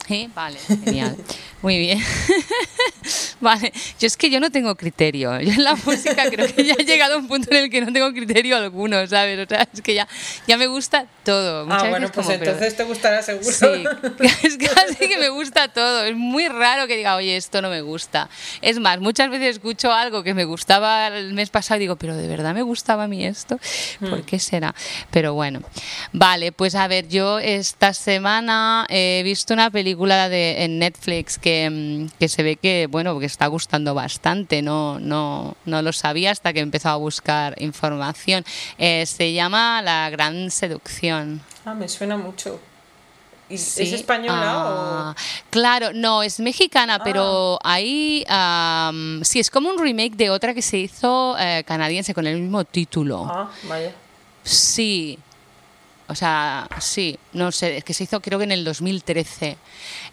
Sí, 0.07 0.29
vale, 0.35 0.57
genial. 0.59 1.15
Muy 1.61 1.79
bien. 1.79 1.99
Vale, 3.39 3.73
yo 3.99 4.07
es 4.07 4.15
que 4.15 4.29
yo 4.29 4.39
no 4.39 4.49
tengo 4.51 4.75
criterio. 4.75 5.39
Yo 5.41 5.51
en 5.51 5.63
la 5.63 5.75
música 5.85 6.29
creo 6.29 6.53
que 6.53 6.63
ya 6.65 6.75
he 6.77 6.83
llegado 6.83 7.15
a 7.15 7.17
un 7.17 7.27
punto 7.27 7.49
en 7.51 7.63
el 7.65 7.69
que 7.69 7.81
no 7.81 7.91
tengo 7.91 8.11
criterio 8.13 8.55
alguno, 8.55 9.05
¿sabes? 9.07 9.39
O 9.39 9.47
sea, 9.47 9.67
es 9.73 9.81
que 9.81 9.93
ya, 9.93 10.07
ya 10.47 10.57
me 10.57 10.67
gusta 10.67 11.05
todo. 11.23 11.65
Muchas 11.65 11.83
ah, 11.83 11.89
bueno, 11.89 12.07
veces 12.07 12.15
pues 12.15 12.25
como, 12.25 12.39
pero- 12.39 12.51
entonces 12.51 12.77
te 12.77 12.83
gustará 12.83 13.21
seguro. 13.21 13.51
Sí, 13.51 13.65
es 14.43 14.57
casi 14.57 15.07
que 15.07 15.17
me 15.17 15.29
gusta 15.29 15.67
todo. 15.69 16.03
Es 16.03 16.15
muy 16.15 16.47
raro 16.47 16.87
que 16.87 16.97
diga, 16.97 17.15
oye, 17.15 17.35
esto 17.37 17.61
no 17.61 17.69
me 17.69 17.81
gusta. 17.81 18.29
Es 18.61 18.79
más, 18.79 18.99
muchas 18.99 19.29
veces 19.29 19.55
escucho 19.55 19.91
algo 19.91 20.23
que 20.23 20.33
me 20.33 20.45
gustaba 20.45 21.07
el 21.07 21.33
mes 21.33 21.49
pasado 21.49 21.77
y 21.77 21.81
digo, 21.81 21.95
pero 21.95 22.15
¿de 22.15 22.27
verdad 22.27 22.53
me 22.53 22.61
gustaba 22.61 23.05
a 23.05 23.07
mí 23.07 23.25
esto? 23.25 23.59
¿Por 23.99 24.23
qué 24.23 24.39
será? 24.39 24.75
Pero 25.11 25.33
bueno, 25.33 25.61
vale, 26.11 26.51
pues 26.51 26.75
a 26.75 26.87
ver, 26.87 27.07
yo 27.07 27.39
esta 27.39 27.93
semana 27.93 28.85
he 28.89 29.21
visto 29.23 29.53
una 29.53 29.69
película 29.69 29.92
de, 30.29 30.63
en 30.63 30.79
Netflix 30.79 31.37
que, 31.37 31.69
mm, 31.69 32.17
que 32.19 32.27
se 32.29 32.43
ve 32.43 32.55
que, 32.57 32.87
bueno, 32.89 33.19
que 33.19 33.25
está 33.25 33.47
gustando 33.47 33.93
bastante. 33.93 34.61
No, 34.61 34.99
no, 34.99 35.55
no 35.65 35.81
lo 35.81 35.93
sabía 35.93 36.31
hasta 36.31 36.53
que 36.53 36.59
he 36.59 36.63
empezado 36.63 36.95
a 36.95 36.99
buscar 36.99 37.55
información. 37.61 38.43
Eh, 38.77 39.05
se 39.05 39.33
llama 39.33 39.81
La 39.81 40.09
Gran 40.09 40.51
Seducción. 40.51 41.41
Ah, 41.65 41.73
me 41.73 41.87
suena 41.87 42.17
mucho. 42.17 42.59
¿Y 43.49 43.57
Sí, 43.57 43.83
¿Es 43.83 43.93
española 43.93 44.41
ah, 44.45 45.15
Claro, 45.49 45.91
no, 45.93 46.23
es 46.23 46.39
mexicana, 46.39 46.95
Ah. 46.95 47.01
pero 47.03 47.59
ahí 47.63 48.23
am, 48.29 49.21
sí, 49.23 49.39
es 49.39 49.49
como 49.49 49.69
un 49.69 49.77
remake 49.77 50.15
de 50.15 50.29
otra 50.29 50.53
que 50.53 50.61
se 50.61 50.77
hizo 50.77 51.35
eh, 51.37 51.63
canadiense 51.67 52.13
con 52.13 52.25
el 52.25 52.39
mismo 52.39 52.63
título. 52.63 53.21
o...? 53.21 53.27
Ah, 53.29 53.51
vaya. 53.63 53.91
Sí. 54.43 55.19
O 56.07 56.15
sea, 56.15 56.67
sí, 56.79 57.17
no 57.31 57.51
sé, 57.51 57.77
es 57.77 57.83
que 57.83 57.93
se 57.93 58.03
hizo 58.03 58.21
creo 58.21 58.37
que 58.37 58.43
en 58.45 58.51
el 58.51 58.63
2013. 58.65 59.57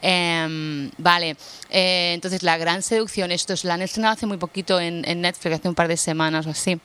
Em, 0.03 0.91
vale, 0.99 1.37
eh, 1.71 2.13
entonces 2.15 2.43
La 2.43 2.57
Gran 2.59 2.83
Seducción, 2.83 3.33
esto 3.33 3.53
es, 3.55 3.65
la 3.65 3.75
han 3.75 3.83
estrenado 3.83 4.15
hace 4.15 4.27
muy 4.27 4.37
poquito 4.39 4.79
en, 4.81 5.05
en 5.09 5.21
Netflix, 5.21 5.57
hace 5.57 5.69
un 5.69 5.75
par 5.75 5.89
de 5.89 5.97
semanas 5.97 6.47
o 6.47 6.51
así. 6.51 6.81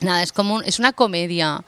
Nada, 0.00 0.22
es 0.22 0.32
como 0.32 0.56
un- 0.56 0.64
es 0.64 0.78
una 0.80 0.92
comedia, 0.92 1.62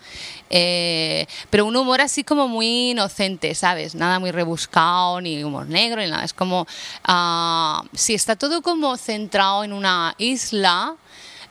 eh, 0.51 1.27
pero 1.49 1.65
un 1.65 1.77
humor 1.77 2.01
así 2.01 2.25
como 2.25 2.49
muy 2.49 2.91
inocente, 2.91 3.55
¿sabes? 3.55 3.95
Nada 3.95 4.19
muy 4.19 4.31
rebuscado, 4.33 5.21
ni 5.21 5.43
humor 5.45 5.67
negro, 5.69 6.01
ni 6.03 6.11
nada. 6.11 6.25
Es 6.25 6.33
como, 6.35 6.67
ah, 7.05 7.83
sí, 7.95 8.15
está 8.15 8.35
todo 8.37 8.63
como 8.63 8.97
centrado 8.97 9.63
en 9.65 9.73
una 9.73 10.15
isla 10.19 10.97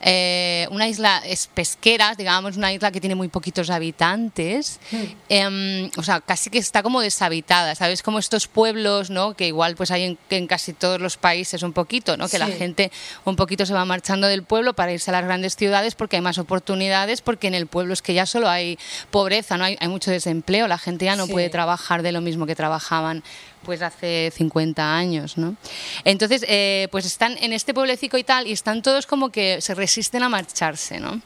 eh, 0.00 0.66
una 0.70 0.88
isla 0.88 1.22
es 1.24 1.46
pesquera, 1.46 2.14
digamos, 2.16 2.56
una 2.56 2.72
isla 2.72 2.90
que 2.90 3.00
tiene 3.00 3.14
muy 3.14 3.28
poquitos 3.28 3.70
habitantes, 3.70 4.78
Hmm. 4.90 5.02
em, 5.28 5.90
o 5.96 6.02
sea, 6.02 6.20
casi 6.20 6.50
que 6.50 6.58
está 6.58 6.82
como 6.82 7.00
deshabitada, 7.00 7.74
¿sabes? 7.74 8.02
Como 8.02 8.18
estos 8.18 8.46
pueblos, 8.46 9.10
¿no? 9.10 9.34
Que 9.34 9.46
igual 9.48 9.74
pues 9.76 9.90
hay 9.90 10.04
en, 10.04 10.18
en 10.30 10.46
casi 10.46 10.72
todos 10.72 11.00
los 11.00 11.16
países 11.16 11.62
un 11.62 11.72
poquito, 11.72 12.16
¿no? 12.16 12.28
Que 12.28 12.38
la 12.38 12.46
gente 12.48 12.90
un 13.24 13.36
poquito 13.36 13.66
se 13.66 13.72
va 13.74 13.84
marchando 13.84 14.26
del 14.26 14.42
pueblo 14.42 14.74
para 14.74 14.92
irse 14.92 15.10
a 15.10 15.12
las 15.12 15.24
grandes 15.24 15.56
ciudades 15.56 15.94
porque 15.94 16.16
hay 16.16 16.22
más 16.22 16.38
oportunidades, 16.38 17.20
porque 17.20 17.46
en 17.48 17.54
el 17.54 17.66
pueblo 17.66 17.92
es 17.94 18.02
que 18.02 18.14
ya 18.14 18.26
solo 18.26 18.48
hay 18.48 18.78
pobreza, 19.10 19.56
¿no? 19.56 19.64
Hay, 19.64 19.76
hay 19.80 19.88
mucho 19.88 20.10
desempleo, 20.10 20.68
la 20.68 20.78
gente 20.78 21.04
ya 21.06 21.16
no 21.16 21.26
Sí. 21.26 21.32
puede 21.32 21.48
trabajar 21.48 22.02
de 22.02 22.12
lo 22.12 22.20
mismo 22.20 22.46
que 22.46 22.54
trabajaban 22.54 23.22
pues 23.64 23.82
hace 23.82 24.32
50 24.34 24.96
años, 24.96 25.36
¿no? 25.38 25.56
Entonces, 26.04 26.44
eh, 26.48 26.88
pues 26.92 27.04
están 27.04 27.36
en 27.38 27.52
este 27.52 27.74
pueblecito 27.74 28.16
y 28.16 28.22
tal, 28.24 28.46
y 28.46 28.52
están 28.52 28.80
todos 28.82 29.06
como 29.06 29.30
que 29.30 29.60
se 29.60 29.74
resisten 29.74 30.22
a 30.22 30.28
marcharse, 30.28 31.00
¿no? 31.00 31.20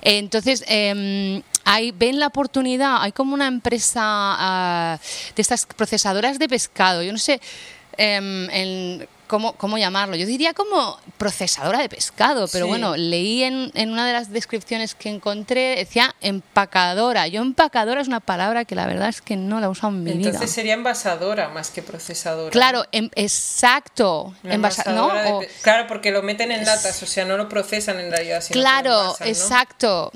Entonces, 0.00 0.64
eh, 0.66 1.42
ven 1.94 2.18
la 2.18 2.28
oportunidad, 2.28 2.98
hay 3.02 3.12
como 3.12 3.34
una 3.34 3.46
empresa 3.46 4.00
ah, 4.04 4.98
de 5.36 5.42
estas 5.42 5.66
procesadoras 5.66 6.38
de 6.38 6.48
pescado, 6.48 7.02
yo 7.02 7.12
no 7.12 7.18
sé 7.18 7.40
em, 7.96 8.48
en- 8.50 9.08
cómo, 9.34 9.54
cómo 9.54 9.78
llamarlo, 9.78 10.14
yo 10.14 10.26
diría 10.26 10.54
como 10.54 10.96
procesadora 11.18 11.80
de 11.80 11.88
pescado, 11.88 12.46
pero 12.52 12.66
Sí. 12.66 12.68
bueno, 12.68 12.96
leí 12.96 13.42
en, 13.42 13.72
en 13.74 13.90
una 13.90 14.06
de 14.06 14.12
las 14.12 14.30
descripciones 14.30 14.94
que 14.94 15.08
encontré, 15.08 15.74
decía 15.74 16.14
empacadora. 16.20 17.26
Yo 17.26 17.42
empacadora 17.42 18.00
es 18.00 18.06
una 18.06 18.20
palabra 18.20 18.64
que 18.64 18.76
la 18.76 18.86
verdad 18.86 19.08
es 19.08 19.20
que 19.20 19.36
no 19.36 19.58
la 19.58 19.66
he 19.66 19.68
usado 19.70 19.92
en 19.92 20.04
mi 20.04 20.12
Entonces 20.12 20.40
vida. 20.40 20.46
sería 20.52 20.74
envasadora 20.74 21.48
más 21.48 21.70
que 21.70 21.82
procesadora. 21.82 22.50
Claro, 22.52 22.84
em- 22.92 23.10
exacto. 23.16 24.34
Envasa- 24.44 24.84
¿no? 24.92 25.12
de 25.12 25.32
O- 25.32 25.42
Claro, 25.62 25.86
porque 25.88 26.12
lo 26.12 26.22
meten 26.22 26.52
en 26.52 26.64
latas, 26.64 27.02
o 27.02 27.06
sea, 27.06 27.24
no 27.24 27.36
lo 27.36 27.48
procesan 27.48 27.98
en 27.98 28.10
realidad. 28.12 28.40
sino 28.40 28.52
que 28.52 28.58
lo 28.60 28.62
Claro, 28.62 29.00
envasan, 29.02 29.26
¿no? 29.26 29.32
exacto. 29.32 30.12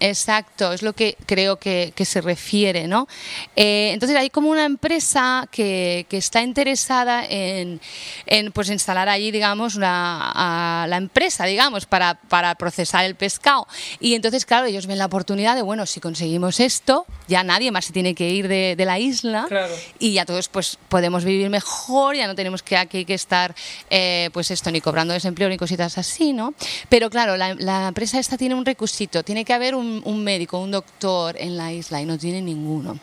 Exacto, 0.00 0.72
es 0.72 0.82
lo 0.82 0.92
que 0.92 1.16
creo 1.26 1.56
que, 1.56 1.92
que 1.94 2.04
se 2.04 2.20
refiere, 2.20 2.86
¿no? 2.86 3.08
Eh, 3.56 3.90
entonces 3.92 4.16
hay 4.16 4.30
como 4.30 4.50
una 4.50 4.64
empresa 4.64 5.48
que, 5.50 6.06
que 6.08 6.16
está 6.16 6.42
interesada 6.42 7.24
en, 7.28 7.80
en, 8.26 8.52
pues 8.52 8.70
instalar 8.70 9.08
allí, 9.08 9.30
digamos, 9.30 9.74
una, 9.74 10.82
a 10.82 10.86
la 10.86 10.96
empresa, 10.96 11.44
digamos, 11.44 11.86
para, 11.86 12.14
para 12.14 12.54
procesar 12.54 13.04
el 13.04 13.14
pescado. 13.14 13.66
Y 14.00 14.14
entonces, 14.14 14.44
claro, 14.46 14.66
ellos 14.66 14.86
ven 14.86 14.98
la 14.98 15.06
oportunidad 15.06 15.54
de, 15.56 15.62
bueno, 15.62 15.86
si 15.86 16.00
conseguimos 16.00 16.60
esto, 16.60 17.06
ya 17.26 17.42
nadie 17.42 17.70
más 17.70 17.86
se 17.86 17.92
tiene 17.92 18.14
que 18.14 18.28
ir 18.30 18.48
de, 18.48 18.74
de 18.76 18.84
la 18.84 18.98
isla 18.98 19.46
Claro. 19.48 19.74
y 19.98 20.12
ya 20.12 20.24
todos 20.24 20.48
pues 20.48 20.78
podemos 20.88 21.24
vivir 21.24 21.50
mejor, 21.50 22.16
ya 22.16 22.26
no 22.26 22.34
tenemos 22.34 22.62
que 22.62 22.76
aquí 22.76 23.04
que 23.04 23.14
estar 23.14 23.54
eh, 23.90 24.30
pues 24.32 24.50
esto 24.50 24.70
ni 24.70 24.80
cobrando 24.80 25.14
desempleo 25.14 25.48
ni 25.48 25.56
cositas 25.56 25.98
así, 25.98 26.32
¿no? 26.32 26.54
Pero 26.88 27.10
claro, 27.10 27.36
la, 27.36 27.54
la 27.54 27.88
empresa 27.88 28.18
esta 28.18 28.36
tiene 28.36 28.54
un 28.54 28.64
requisito, 28.64 29.22
tiene 29.22 29.44
que 29.44 29.47
haber 29.52 29.74
un, 29.74 30.02
un 30.04 30.24
médico, 30.24 30.58
un 30.58 30.70
doctor 30.70 31.36
en 31.38 31.56
la 31.56 31.72
isla 31.72 32.00
y 32.00 32.04
no 32.04 32.18
tiene 32.18 32.42
ninguno. 32.42 32.98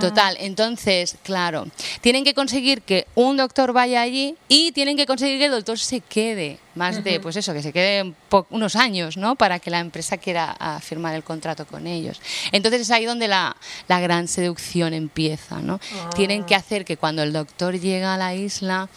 Total, 0.00 0.36
entonces, 0.40 1.16
claro, 1.22 1.66
tienen 2.00 2.24
que 2.24 2.34
conseguir 2.34 2.82
que 2.82 3.06
un 3.14 3.36
doctor 3.36 3.72
vaya 3.72 4.02
allí 4.02 4.36
y 4.48 4.72
tienen 4.72 4.96
que 4.96 5.06
conseguir 5.06 5.38
que 5.38 5.46
el 5.46 5.50
doctor 5.50 5.78
se 5.78 6.00
quede 6.00 6.58
más 6.76 7.02
de, 7.02 7.20
pues 7.20 7.36
eso, 7.36 7.54
que 7.54 7.62
se 7.62 7.72
quede 7.72 8.12
unos 8.50 8.76
años, 8.76 9.16
¿no? 9.16 9.34
Para 9.34 9.58
que 9.58 9.70
la 9.70 9.80
empresa 9.80 10.18
quiera 10.18 10.54
ah, 10.58 10.78
firmar 10.80 11.14
el 11.14 11.24
contrato 11.24 11.66
con 11.66 11.86
ellos. 11.86 12.20
Entonces 12.52 12.82
es 12.82 12.90
ahí 12.90 13.06
donde 13.06 13.28
la, 13.28 13.56
la 13.88 13.98
gran 13.98 14.28
seducción 14.28 14.92
empieza, 14.92 15.60
¿no? 15.60 15.80
Tienen 16.14 16.44
que 16.44 16.54
hacer 16.54 16.84
que 16.84 16.98
cuando 16.98 17.22
el 17.22 17.32
doctor 17.32 17.80
llega 17.80 18.14
a 18.14 18.18
la 18.18 18.34
isla, 18.34 18.88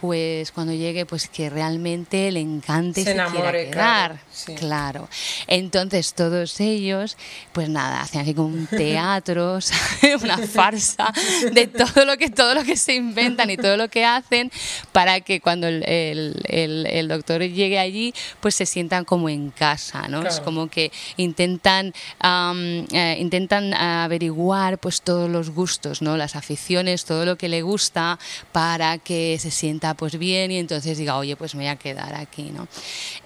pues 0.00 0.52
cuando 0.52 0.72
llegue, 0.72 1.06
pues 1.06 1.28
que 1.28 1.50
realmente 1.50 2.30
le 2.30 2.40
encante 2.40 3.02
Se 3.02 3.12
quiera 3.12 3.28
enamore, 3.28 3.64
quedar. 3.64 3.72
claro, 3.72 4.18
sí. 4.32 4.54
Claro. 4.54 5.08
Entonces 5.46 6.14
todos 6.14 6.60
ellos, 6.60 7.16
pues 7.52 7.68
nada, 7.68 8.00
hacen 8.02 8.20
así 8.20 8.34
como 8.34 8.48
un 8.48 8.66
teatro, 8.70 9.60
¿sabes? 9.60 10.22
una 10.22 10.38
farsa 10.38 11.12
de 11.52 11.66
todo 11.66 12.04
lo 12.04 12.16
que 12.16 12.30
todo 12.30 12.54
lo 12.54 12.64
que 12.64 12.76
se 12.76 12.94
inventan 12.94 13.50
y 13.50 13.56
todo 13.56 13.76
lo 13.76 13.88
que 13.88 14.04
hacen 14.04 14.50
para 14.92 15.20
que 15.20 15.40
cuando 15.40 15.66
el, 15.66 15.82
el- 15.88 16.42
el- 16.48 16.86
el 16.86 17.08
doctor 17.08 17.42
llegue 17.42 17.78
allí, 17.78 18.14
pues 18.40 18.54
se 18.54 18.66
sientan 18.66 19.04
como 19.04 19.28
en 19.28 19.50
casa, 19.50 20.08
¿no? 20.08 20.26
Es 20.26 20.40
como 20.40 20.68
que 20.68 20.92
intentan 21.16 21.92
eh, 22.24 23.16
intentan 23.18 23.74
averiguar 23.74 24.78
pues 24.78 25.02
todos 25.02 25.28
los 25.30 25.50
gustos, 25.50 26.02
¿no? 26.02 26.16
Las 26.16 26.36
aficiones, 26.36 27.04
todo 27.04 27.24
lo 27.24 27.36
que 27.36 27.48
le 27.48 27.62
gusta 27.62 28.18
para 28.52 28.98
que 28.98 29.38
se 29.40 29.50
sienta 29.50 29.87
pues 29.94 30.18
bien 30.18 30.50
y 30.50 30.58
entonces 30.58 30.98
diga, 30.98 31.16
oye, 31.16 31.36
pues 31.36 31.54
me 31.54 31.64
voy 31.64 31.70
a 31.70 31.76
quedar 31.76 32.14
aquí, 32.14 32.44
¿no? 32.44 32.68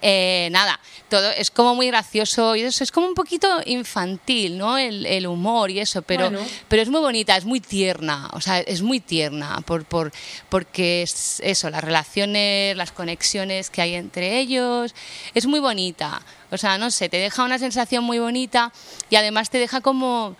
Eh, 0.01 0.49
nada, 0.51 0.79
todo 1.09 1.29
es 1.31 1.51
como 1.51 1.75
muy 1.75 1.87
gracioso 1.87 2.55
y 2.55 2.61
eso 2.61 2.83
es 2.83 2.91
como 2.91 3.07
un 3.07 3.13
poquito 3.13 3.47
infantil, 3.65 4.57
¿no? 4.57 4.77
El, 4.77 5.05
el 5.05 5.27
humor 5.27 5.71
y 5.71 5.79
eso, 5.79 6.01
pero, 6.01 6.29
Bueno. 6.29 6.45
pero 6.67 6.81
es 6.81 6.89
muy 6.89 7.01
bonita, 7.01 7.35
es 7.37 7.45
muy 7.45 7.59
tierna, 7.59 8.29
o 8.33 8.41
sea, 8.41 8.59
es 8.59 8.81
muy 8.81 8.99
tierna 8.99 9.61
por, 9.65 9.85
por, 9.85 10.11
porque 10.49 11.03
es 11.03 11.39
eso, 11.43 11.69
las 11.69 11.83
relaciones, 11.83 12.75
las 12.75 12.91
conexiones 12.91 13.69
que 13.69 13.81
hay 13.81 13.95
entre 13.95 14.39
ellos, 14.39 14.93
es 15.33 15.45
muy 15.45 15.59
bonita, 15.59 16.21
o 16.51 16.57
sea, 16.57 16.77
no 16.77 16.91
sé, 16.91 17.09
te 17.09 17.17
deja 17.17 17.43
una 17.43 17.59
sensación 17.59 18.03
muy 18.03 18.19
bonita 18.19 18.71
y 19.09 19.15
además 19.15 19.49
te 19.49 19.57
deja 19.57 19.81
como 19.81 20.35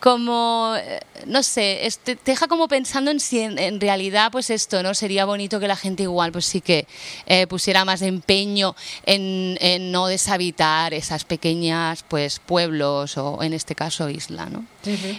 como 0.00 0.74
eh, 0.78 1.00
no 1.26 1.42
sé 1.42 1.86
es- 1.86 1.98
te, 1.98 2.16
deja 2.24 2.48
como 2.48 2.66
pensando 2.68 3.10
en 3.10 3.20
si 3.20 3.40
en, 3.40 3.58
en 3.58 3.80
realidad 3.80 4.32
pues 4.32 4.50
esto 4.50 4.82
no 4.82 4.94
sería 4.94 5.24
bonito 5.26 5.60
que 5.60 5.68
la 5.68 5.76
gente 5.76 6.02
igual 6.04 6.32
pues 6.32 6.46
sí 6.46 6.60
que 6.60 6.86
eh, 7.26 7.46
pusiera 7.46 7.84
más 7.84 8.00
empeño 8.02 8.74
en, 9.06 9.56
en 9.60 9.92
no 9.92 10.06
deshabitar 10.06 10.94
esas 10.94 11.24
pequeñas 11.24 12.02
pues 12.08 12.38
pueblos 12.40 13.16
o 13.18 13.42
en 13.42 13.52
este 13.52 13.74
caso 13.74 14.08
isla 14.08 14.46
no 14.46 14.64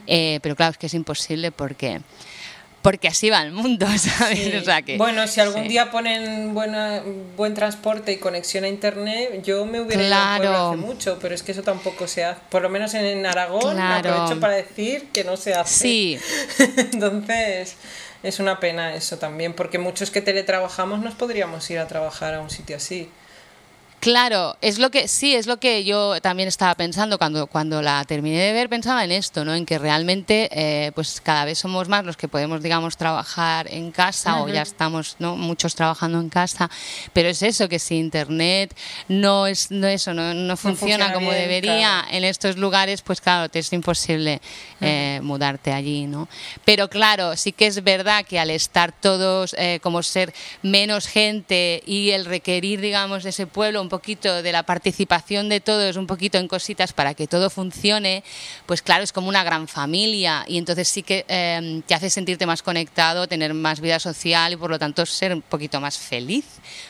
Eh, 0.07 0.39
pero 0.41 0.55
claro 0.55 0.71
es 0.71 0.77
que 0.79 0.87
es 0.87 0.93
imposible 0.95 1.51
porque 1.51 2.01
porque 2.81 3.07
así 3.07 3.29
va 3.29 3.41
el 3.41 3.51
mundo 3.51 3.85
sabes 3.97 4.39
Sí. 4.39 4.55
O 4.55 4.63
sea 4.63 4.81
que- 4.81 4.97
bueno, 4.97 5.27
si 5.27 5.39
algún 5.41 5.63
sí. 5.63 5.69
día 5.69 5.91
ponen 5.91 6.53
buena, 6.53 7.01
buen 7.37 7.53
transporte 7.53 8.11
y 8.11 8.17
conexión 8.17 8.63
a 8.63 8.67
internet, 8.67 9.41
yo 9.43 9.65
me 9.65 9.81
hubiera 9.81 10.03
ido 10.03 10.15
al 10.15 10.37
pueblo 10.37 10.51
Claro. 10.51 10.67
hace 10.69 10.77
mucho, 10.77 11.19
pero 11.21 11.35
es 11.35 11.43
que 11.43 11.51
eso 11.51 11.63
tampoco 11.63 12.07
se 12.07 12.23
hace. 12.25 12.39
Por 12.49 12.61
lo 12.61 12.69
menos 12.69 12.93
en 12.93 13.25
Aragón, 13.25 13.75
Claro. 13.75 14.09
aprovecho 14.13 14.39
para 14.39 14.55
decir 14.55 15.09
que 15.13 15.23
no 15.23 15.37
se 15.37 15.53
hace. 15.53 15.79
sí 15.79 16.19
Entonces, 16.93 17.75
es 18.23 18.39
una 18.39 18.59
pena 18.59 18.93
eso 18.95 19.17
también, 19.17 19.53
porque 19.53 19.77
muchos 19.79 20.11
que 20.11 20.21
teletrabajamos 20.21 20.99
nos 21.01 21.15
podríamos 21.15 21.69
ir 21.71 21.79
a 21.79 21.87
trabajar 21.87 22.33
a 22.35 22.41
un 22.41 22.49
sitio 22.49 22.75
así. 22.77 23.09
Claro, 24.01 24.57
es 24.61 24.79
lo 24.79 24.89
que 24.89 25.07
sí, 25.07 25.35
es 25.35 25.45
lo 25.45 25.57
que 25.57 25.83
yo 25.83 26.19
también 26.21 26.47
estaba 26.47 26.73
pensando 26.73 27.19
cuando, 27.19 27.45
cuando 27.45 27.83
la 27.83 28.03
terminé 28.03 28.39
de 28.39 28.51
ver, 28.51 28.67
pensaba 28.67 29.03
en 29.03 29.11
esto, 29.11 29.45
¿no? 29.45 29.53
En 29.53 29.63
que 29.63 29.77
realmente 29.77 30.49
eh, 30.51 30.91
pues 30.95 31.21
cada 31.21 31.45
vez 31.45 31.59
somos 31.59 31.87
más 31.87 32.03
los 32.03 32.17
que 32.17 32.27
podemos, 32.27 32.63
digamos, 32.63 32.97
trabajar 32.97 33.71
en 33.71 33.91
casa 33.91 34.41
o 34.41 34.49
ya 34.49 34.63
estamos, 34.63 35.17
¿no? 35.19 35.35
Muchos 35.35 35.75
trabajando 35.75 36.19
en 36.19 36.29
casa, 36.29 36.67
pero 37.13 37.29
es 37.29 37.43
eso, 37.43 37.69
que 37.69 37.77
si 37.77 37.97
internet 37.97 38.75
no 39.07 39.45
es 39.45 39.69
no 39.69 39.85
eso, 39.85 40.15
no, 40.15 40.33
no 40.33 40.57
funciona, 40.57 41.05
funciona 41.05 41.13
como 41.13 41.29
bien, 41.29 41.43
debería 41.43 42.03
en 42.09 42.23
estos 42.23 42.57
lugares, 42.57 43.03
pues 43.03 43.21
claro, 43.21 43.49
te 43.49 43.59
es 43.59 43.71
imposible 43.71 44.41
eh, 44.81 45.19
mudarte 45.21 45.73
allí, 45.73 46.07
¿no? 46.07 46.27
Pero 46.65 46.89
claro, 46.89 47.37
sí 47.37 47.51
que 47.51 47.67
es 47.67 47.83
verdad 47.83 48.25
que 48.25 48.39
al 48.39 48.49
estar 48.49 48.91
todos, 48.91 49.55
eh, 49.59 49.79
como 49.83 50.01
ser 50.01 50.33
menos 50.63 51.05
gente 51.05 51.83
y 51.85 52.09
el 52.09 52.25
requerir, 52.25 52.81
digamos, 52.81 53.21
de 53.21 53.29
ese 53.29 53.45
pueblo 53.45 53.79
un 53.79 53.90
poquito 53.91 54.41
de 54.41 54.51
la 54.51 54.63
participación 54.63 55.49
de 55.49 55.59
todos, 55.59 55.97
un 55.97 56.07
poquito 56.07 56.37
en 56.39 56.47
cositas 56.47 56.93
para 56.93 57.13
que 57.13 57.27
todo 57.27 57.49
funcione, 57.49 58.23
pues 58.65 58.81
claro, 58.81 59.03
es 59.03 59.11
como 59.11 59.27
una 59.29 59.43
gran 59.43 59.67
familia 59.67 60.43
y 60.47 60.57
entonces 60.57 60.87
sí 60.87 61.03
que 61.03 61.25
eh, 61.27 61.81
te 61.85 61.93
hace 61.93 62.09
sentirte 62.09 62.45
más 62.45 62.63
conectado, 62.63 63.27
tener 63.27 63.53
más 63.53 63.81
vida 63.81 63.99
social 63.99 64.53
y 64.53 64.55
por 64.55 64.69
lo 64.71 64.79
tanto 64.79 65.05
ser 65.05 65.33
un 65.33 65.41
poquito 65.43 65.79
más 65.81 65.97
feliz, 65.97 66.45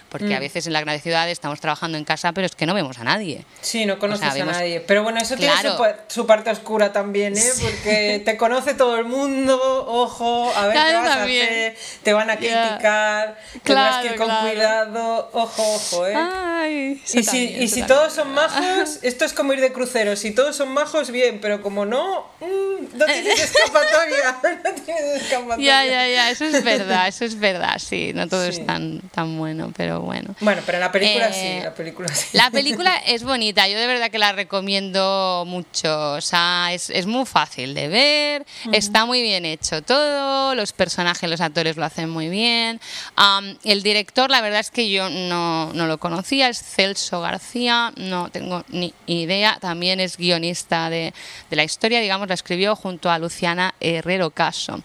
porque 0.09 0.35
a 0.35 0.39
veces 0.39 0.67
en 0.67 0.73
la 0.73 0.81
gran 0.81 0.99
ciudad 1.01 1.27
estamos 1.29 1.59
trabajando 1.59 1.97
en 1.97 2.03
casa, 2.05 2.31
pero 2.33 2.45
es 2.45 2.55
que 2.55 2.65
no 2.65 2.73
vemos 2.73 2.99
a 2.99 3.03
nadie. 3.03 3.45
Sí, 3.61 3.85
no 3.85 3.97
conoces 3.97 4.27
O 4.27 4.31
sea, 4.31 4.43
vemos- 4.43 4.55
a 4.55 4.59
nadie. 4.59 4.79
Pero 4.81 5.03
bueno, 5.03 5.19
eso 5.19 5.35
tiene 5.35 5.53
Claro. 5.53 5.71
su, 5.71 5.77
pa- 5.81 5.95
su 6.07 6.25
parte 6.27 6.49
oscura 6.51 6.91
también, 6.93 7.35
¿eh? 7.37 7.51
Porque 7.61 8.21
te 8.23 8.37
conoce 8.37 8.73
todo 8.75 8.97
el 8.97 9.05
mundo, 9.05 9.57
ojo, 9.87 10.51
a 10.55 10.67
ver 10.67 10.73
qué 10.75 10.79
Claro, 10.83 10.99
vas 11.01 11.17
también. 11.17 11.43
a 11.43 11.47
hacer, 11.49 11.75
te 12.03 12.13
van 12.13 12.29
a 12.29 12.35
criticar, 12.37 13.37
tendrás 13.63 13.97
que 14.01 14.07
ir 14.07 14.15
Claro, 14.15 14.17
con 14.17 14.27
claro. 14.27 14.47
cuidado, 14.49 15.29
ojo, 15.33 15.63
ojo, 15.75 16.07
¿eh? 16.07 16.13
Ay, 16.15 16.90
Y 17.13 17.23
si, 17.23 17.45
y 17.59 17.67
si 17.67 17.83
todos 17.83 18.13
son 18.13 18.33
majos, 18.33 18.99
esto 19.01 19.25
es 19.25 19.33
como 19.33 19.53
ir 19.53 19.61
de 19.61 19.71
crucero. 19.71 20.15
Si 20.15 20.31
todos 20.31 20.55
son 20.55 20.69
majos, 20.69 21.11
bien, 21.11 21.39
pero 21.41 21.61
como 21.61 21.85
no, 21.85 22.25
mm, 22.39 22.97
no 22.97 23.05
tienes 23.13 23.39
escapatoria. 23.39 24.37
No 24.63 24.73
tienes 24.83 25.21
escapatoria. 25.23 25.85
Ya, 25.85 25.85
ya, 25.85 26.07
ya, 26.07 26.31
eso 26.31 26.45
es 26.45 26.63
verdad, 26.63 27.07
eso 27.07 27.25
es 27.25 27.37
verdad, 27.39 27.77
sí, 27.79 28.11
no 28.13 28.27
todo 28.27 28.43
Sí. 28.51 28.59
es 28.59 28.65
tan, 28.65 28.99
tan 29.13 29.37
bueno, 29.37 29.71
pero 29.75 30.01
bueno. 30.01 30.35
Bueno, 30.39 30.61
pero 30.65 30.79
la 30.79 30.91
película 30.91 31.29
Eh, 31.29 31.33
sí, 31.59 31.63
la 31.63 31.73
película 31.73 32.07
sí. 32.09 32.27
La 32.37 32.49
película 32.51 32.95
es 33.05 33.23
bonita, 33.23 33.67
yo 33.67 33.77
de 33.79 33.87
verdad 33.87 34.09
que 34.09 34.17
la 34.19 34.31
recomiendo 34.31 35.43
mucho. 35.47 36.13
O 36.13 36.21
sea, 36.21 36.69
es, 36.73 36.89
es 36.89 37.05
muy 37.05 37.25
fácil 37.25 37.73
de 37.73 37.87
ver, 37.87 38.45
está 38.71 39.05
muy 39.05 39.21
bien 39.21 39.45
hecho 39.45 39.81
todo, 39.81 40.55
los 40.55 40.73
personajes, 40.73 41.29
los 41.29 41.41
actores 41.41 41.77
lo 41.77 41.85
hacen 41.85 42.09
muy 42.09 42.29
bien. 42.29 42.79
Am, 43.15 43.57
el 43.63 43.83
director, 43.83 44.29
la 44.29 44.41
verdad 44.41 44.59
es 44.59 44.71
que 44.71 44.89
yo 44.89 45.09
no, 45.09 45.71
no 45.73 45.87
lo 45.87 45.97
conocía, 45.99 46.49
es 46.49 46.59
Celso 46.81 47.21
García, 47.21 47.93
no 47.97 48.29
tengo 48.29 48.63
ni 48.69 48.93
idea. 49.05 49.57
También 49.61 49.99
es 49.99 50.17
guionista 50.17 50.89
de, 50.89 51.13
de 51.49 51.55
la 51.55 51.63
historia, 51.63 51.99
digamos, 52.01 52.27
la 52.27 52.33
escribió 52.33 52.75
junto 52.75 53.09
a 53.11 53.19
Luciana 53.19 53.73
Herrero 53.79 54.31
Caso. 54.31 54.81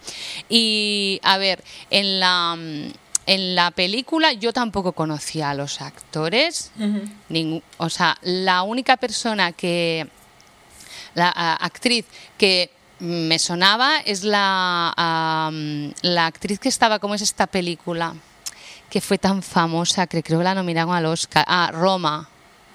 Y 0.49 1.21
a 1.23 1.39
ver, 1.39 1.63
en 1.91 2.21
la. 2.21 2.57
En 3.29 3.57
la 3.57 3.73
película 3.73 4.33
yo 4.33 4.53
tampoco 4.53 4.93
conocía 4.93 5.51
a 5.51 5.55
los 5.55 5.81
actores, 5.81 6.71
o 7.79 7.91
sea, 7.91 8.17
la 8.23 8.63
única 8.63 8.97
persona 8.97 9.51
que, 9.51 10.07
la 11.15 11.33
a- 11.35 11.57
actriz 11.57 12.05
que 12.39 12.71
me 13.01 13.41
sonaba 13.41 13.99
es 14.05 14.23
la, 14.23 15.51
la 16.03 16.27
actriz 16.27 16.61
que 16.61 16.69
estaba, 16.69 17.01
¿cómo 17.01 17.17
es 17.17 17.23
esta 17.23 17.49
película? 17.49 18.15
Que 18.97 19.03
fue 19.03 19.19
tan 19.19 19.43
famosa, 19.43 20.07
que 20.07 20.23
creo 20.23 20.39
que 20.39 20.45
la 20.45 20.55
nominaron 20.55 20.95
al 20.95 21.05
Oscar. 21.05 21.45
Ah, 21.47 21.69
Roma. 21.71 22.27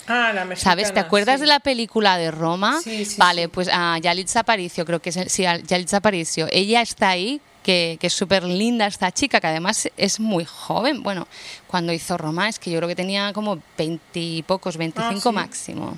Ah, 0.05 0.31
la 0.31 0.45
mexicana, 0.45 0.71
¿Sabes? 0.71 0.93
¿Te 0.93 0.99
acuerdas 0.99 1.37
sí. 1.37 1.41
de 1.41 1.47
la 1.47 1.59
película 1.59 2.15
de 2.19 2.29
Roma? 2.29 2.79
Sí, 2.83 3.05
sí, 3.05 3.15
vale, 3.17 3.45
sí. 3.45 3.47
pues 3.47 3.67
a 3.73 3.97
Yalitza 3.97 4.41
Aparicio, 4.41 4.85
creo 4.85 5.01
que 5.01 5.09
es, 5.09 5.17
sí, 5.29 5.47
a 5.47 5.57
Yalitza 5.57 5.97
Aparicio. 5.97 6.45
Ella 6.51 6.83
está 6.83 7.09
ahí, 7.09 7.41
que, 7.63 7.97
que 7.99 8.07
es 8.07 8.13
súper 8.13 8.43
linda 8.43 8.87
esta 8.87 9.11
chica, 9.11 9.39
que 9.39 9.47
además 9.47 9.89
es 9.97 10.19
muy 10.19 10.45
joven. 10.45 11.03
Bueno, 11.03 11.27
cuando 11.67 11.93
hizo 11.93 12.17
Roma 12.17 12.49
es 12.49 12.59
que 12.59 12.71
yo 12.71 12.77
creo 12.77 12.89
que 12.89 12.95
tenía 12.95 13.31
como 13.33 13.59
20 13.77 14.19
y 14.19 14.43
pocos, 14.43 14.77
25 14.77 15.11
Ah, 15.15 15.21
sí. 15.21 15.31
máximo. 15.31 15.97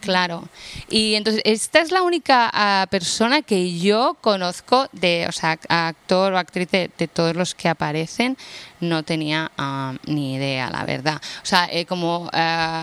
Claro. 0.00 0.44
Y 0.88 1.14
entonces, 1.14 1.42
esta 1.44 1.80
es 1.80 1.90
la 1.90 2.02
única 2.02 2.50
ah, 2.52 2.86
persona 2.90 3.42
que 3.42 3.78
yo 3.78 4.16
conozco 4.20 4.86
de, 4.92 5.26
o 5.28 5.32
sea, 5.32 5.58
actor 5.68 6.32
o 6.32 6.38
actriz 6.38 6.70
de, 6.70 6.90
de 6.98 7.08
todos 7.08 7.34
los 7.36 7.54
que 7.54 7.68
aparecen, 7.68 8.36
no 8.80 9.02
tenía 9.02 9.50
ah, 9.56 9.94
ni 10.06 10.34
idea, 10.34 10.70
la 10.70 10.84
verdad. 10.84 11.20
O 11.42 11.46
sea, 11.46 11.68
eh, 11.70 11.86
como 11.86 12.30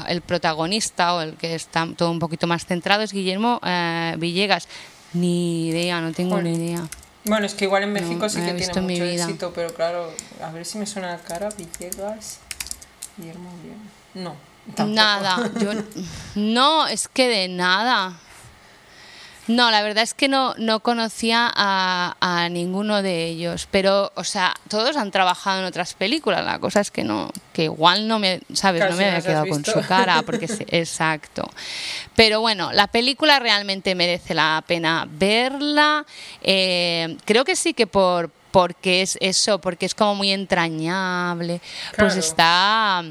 el 0.07 0.21
protagonista 0.21 1.13
o 1.15 1.21
el 1.21 1.33
que 1.35 1.53
está 1.55 1.87
todo 1.95 2.11
un 2.11 2.19
poquito 2.19 2.47
más 2.47 2.65
centrado 2.65 3.03
es 3.03 3.13
Guillermo 3.13 3.59
ah, 3.61 4.15
Villegas. 4.17 4.67
Ni 5.13 5.67
idea, 5.67 5.99
no 5.99 6.13
tengo 6.13 6.41
ni 6.41 6.53
idea. 6.53 6.87
Bueno, 7.25 7.45
es 7.45 7.53
que 7.53 7.65
igual 7.65 7.83
en 7.83 7.93
México 7.93 8.19
No, 8.19 8.29
sí 8.29 8.41
que 8.41 8.53
tiene 8.53 8.81
mucho 8.81 9.03
éxito, 9.03 9.51
pero 9.53 9.73
claro, 9.73 10.11
a 10.43 10.51
ver 10.51 10.65
si 10.65 10.77
me 10.77 10.85
suena 10.85 11.09
la 11.09 11.19
cara, 11.19 11.49
Villegas, 11.49 12.39
Guillermo 13.17 13.51
Villegas. 13.61 13.81
No, 14.13 14.35
tampoco. 14.75 14.95
Nada, 14.95 15.51
yo 15.59 15.71
no, 16.35 16.87
es 16.87 17.07
que 17.07 17.27
de 17.27 17.47
nada. 17.47 18.19
No, 19.47 19.71
la 19.71 19.81
verdad 19.81 20.03
es 20.03 20.13
que 20.13 20.27
no, 20.27 20.53
no 20.57 20.81
conocía 20.81 21.51
a, 21.53 22.15
a 22.19 22.49
ninguno 22.49 23.01
de 23.01 23.25
ellos, 23.25 23.67
pero, 23.71 24.11
o 24.15 24.23
sea, 24.23 24.53
todos 24.67 24.95
han 24.97 25.11
trabajado 25.11 25.59
en 25.59 25.65
otras 25.65 25.93
películas. 25.93 26.45
La 26.45 26.59
cosa 26.59 26.79
es 26.79 26.91
que 26.91 27.03
no, 27.03 27.31
que 27.53 27.63
igual 27.63 28.07
no 28.07 28.19
me, 28.19 28.41
sabes, 28.53 28.87
no 28.89 28.95
me 28.95 29.05
había 29.05 29.21
quedado 29.21 29.47
con 29.47 29.65
su 29.65 29.81
cara, 29.81 30.21
porque 30.23 30.45
es, 30.45 30.61
exacto. 30.67 31.49
Pero 32.15 32.39
bueno, 32.39 32.71
la 32.71 32.87
película 32.87 33.39
realmente 33.39 33.95
merece 33.95 34.33
la 34.33 34.63
pena 34.65 35.07
verla. 35.09 36.05
Eh, 36.41 37.17
creo 37.25 37.43
que 37.43 37.55
sí 37.55 37.73
que 37.73 37.87
por 37.87 38.29
porque 38.51 39.01
es 39.01 39.17
eso, 39.21 39.59
porque 39.59 39.85
es 39.85 39.95
como 39.95 40.15
muy 40.15 40.31
entrañable, 40.31 41.61
pues 41.97 42.17
está 42.17 43.01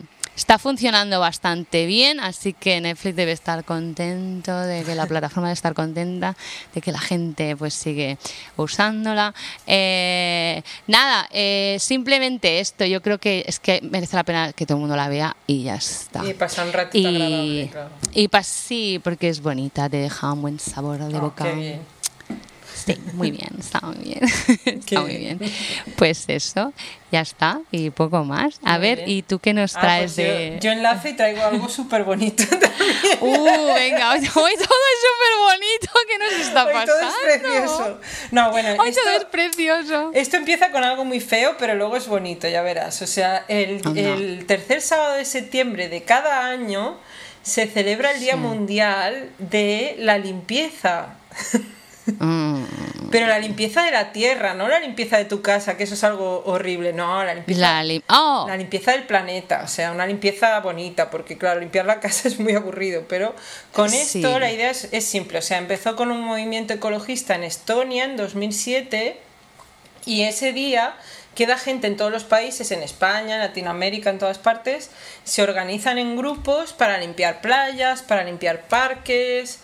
está 0.40 0.58
funcionando 0.58 1.20
bastante 1.20 1.84
bien, 1.84 2.18
así 2.18 2.54
que 2.54 2.80
Netflix 2.80 3.14
debe 3.14 3.32
estar 3.32 3.62
contento 3.62 4.58
de 4.58 4.82
que 4.84 4.94
la 4.94 5.04
plataforma 5.06 5.48
debe 5.48 5.52
estar 5.52 5.74
contenta, 5.74 6.34
de 6.74 6.80
que 6.80 6.90
la 6.92 6.98
gente 6.98 7.54
pues 7.56 7.74
sigue 7.74 8.16
usándola. 8.56 9.34
Eh, 9.66 10.62
nada, 10.86 11.28
eh, 11.30 11.76
simplemente 11.78 12.58
esto, 12.60 12.86
yo 12.86 13.02
creo 13.02 13.18
que 13.18 13.44
es 13.46 13.60
que 13.60 13.80
merece 13.82 14.16
la 14.16 14.24
pena 14.24 14.54
que 14.54 14.64
todo 14.64 14.78
el 14.78 14.80
mundo 14.80 14.96
la 14.96 15.08
vea 15.10 15.36
y 15.46 15.64
ya 15.64 15.74
está. 15.74 16.24
Y 16.24 16.32
pasa 16.32 16.64
un 16.64 16.72
ratito 16.72 17.06
agradable, 17.06 17.68
claro. 17.70 17.90
y 18.14 18.28
pa- 18.28 18.42
sí, 18.42 18.98
porque 19.04 19.28
es 19.28 19.42
bonita, 19.42 19.90
te 19.90 19.98
deja 19.98 20.32
un 20.32 20.40
buen 20.40 20.58
sabor 20.58 20.98
de 21.00 21.18
Oh, 21.18 21.20
boca. 21.20 21.44
qué 21.44 21.52
bien. 21.54 21.99
Sí, 22.86 22.96
muy 23.12 23.30
bien, 23.30 23.50
está 23.58 23.80
muy 23.82 23.96
bien. 24.04 24.20
Está 24.64 25.00
muy 25.00 25.16
bien. 25.16 25.38
Pues 25.96 26.24
eso, 26.28 26.72
ya 27.12 27.20
está, 27.20 27.60
y 27.70 27.90
poco 27.90 28.24
más. 28.24 28.58
A 28.64 28.72
Muy 28.78 28.80
ver, 28.88 28.96
bien. 28.98 29.10
¿y 29.10 29.22
tú 29.22 29.38
qué 29.38 29.52
nos 29.52 29.76
Ah, 29.76 29.80
traes 29.80 30.14
pues 30.14 30.26
yo- 30.26 30.32
de...? 30.32 30.58
yo, 30.60 30.70
enlace 30.72 31.10
y 31.10 31.12
traigo 31.14 31.42
algo 31.42 31.68
súper 31.68 32.04
bonito 32.04 32.42
también. 32.48 32.70
Uh, 33.20 33.74
venga, 33.74 34.10
hoy, 34.12 34.18
hoy 34.20 34.28
todo 34.28 34.42
es 34.44 35.00
súper 35.06 35.34
bonito, 35.44 35.92
¿qué 36.08 36.18
nos 36.18 36.46
está 36.46 36.64
Hoy 36.66 36.72
pasando? 36.72 36.92
todo 37.00 37.10
es 37.10 37.38
precioso. 37.40 38.00
No, 38.30 38.50
bueno, 38.50 38.68
Hoy 38.82 38.88
esto, 38.88 39.00
todo 39.04 39.16
es 39.18 39.24
precioso. 39.26 40.10
esto 40.14 40.36
empieza 40.36 40.70
con 40.70 40.82
algo 40.84 41.04
muy 41.04 41.20
feo, 41.20 41.56
pero 41.58 41.74
luego 41.74 41.96
es 41.96 42.06
bonito, 42.08 42.48
ya 42.48 42.62
verás. 42.62 43.02
O 43.02 43.06
sea, 43.06 43.44
el 43.48 44.46
tercer 44.46 44.80
sábado 44.80 45.16
de 45.16 45.24
septiembre 45.24 45.88
de 45.88 46.02
cada 46.02 46.46
año 46.48 46.98
se 47.42 47.66
celebra 47.66 48.12
el 48.12 48.20
Día 48.20 48.36
Mundial 48.36 49.30
de 49.38 49.96
la 49.98 50.18
Limpieza. 50.18 51.14
Mm, 52.18 52.59
Pero 53.10 53.26
la 53.26 53.38
limpieza 53.38 53.82
de 53.82 53.90
la 53.90 54.12
tierra, 54.12 54.54
no 54.54 54.68
la 54.68 54.78
limpieza 54.78 55.18
de 55.18 55.24
tu 55.24 55.42
casa, 55.42 55.76
que 55.76 55.82
eso 55.82 55.94
es 55.94 56.04
algo 56.04 56.42
horrible, 56.46 56.92
no, 56.92 57.24
la 57.24 57.34
limpieza, 57.34 57.82
la 57.82 58.02
oh, 58.08 58.44
la 58.48 58.56
limpieza 58.56 58.92
del 58.92 59.02
planeta, 59.04 59.62
o 59.64 59.68
sea, 59.68 59.90
una 59.90 60.06
limpieza 60.06 60.60
bonita, 60.60 61.10
porque 61.10 61.36
claro, 61.36 61.58
limpiar 61.60 61.86
la 61.86 61.98
casa 62.04 62.28
es 62.28 62.38
muy 62.38 62.54
aburrido, 62.54 63.04
pero 63.08 63.34
con 63.72 63.90
Sí. 63.90 64.18
esto 64.18 64.38
la 64.38 64.52
idea 64.52 64.70
es, 64.70 64.88
es 64.92 65.04
simple, 65.04 65.38
o 65.38 65.42
sea, 65.42 65.58
empezó 65.58 65.96
con 65.96 66.10
un 66.10 66.20
movimiento 66.20 66.72
ecologista 66.72 67.34
en 67.34 67.42
Estonia 67.42 68.04
en 68.04 68.16
2007 68.16 69.18
y 70.06 70.22
ese 70.22 70.52
día 70.52 70.94
queda 71.34 71.56
gente 71.58 71.86
en 71.86 71.96
todos 71.96 72.10
los 72.10 72.24
países, 72.24 72.70
en 72.70 72.82
España, 72.82 73.34
en 73.36 73.40
Latinoamérica, 73.40 74.10
en 74.10 74.18
todas 74.18 74.38
partes, 74.38 74.90
se 75.24 75.42
organizan 75.42 75.98
en 75.98 76.16
grupos 76.16 76.72
para 76.72 76.98
limpiar 76.98 77.40
playas, 77.40 78.02
para 78.02 78.24
limpiar 78.24 78.62
parques, 78.62 79.60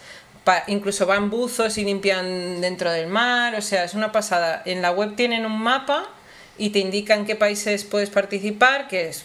pa- 0.47 0.65
incluso 0.69 1.05
van 1.07 1.29
buzos 1.29 1.77
y 1.77 1.85
limpian 1.85 2.61
dentro 2.63 2.91
del 2.93 3.09
mar, 3.09 3.55
o 3.57 3.61
sea, 3.63 3.85
es 3.85 3.95
una 3.95 4.13
pasada. 4.13 4.63
En 4.65 4.81
la 4.81 4.93
web 4.93 5.15
tienen 5.17 5.45
un 5.45 5.61
mapa 5.61 6.09
y 6.57 6.71
te 6.71 6.79
indican 6.79 7.27
qué 7.27 7.35
países 7.37 7.85
puedes 7.85 8.09
participar, 8.11 8.89
que 8.89 9.09
es 9.11 9.25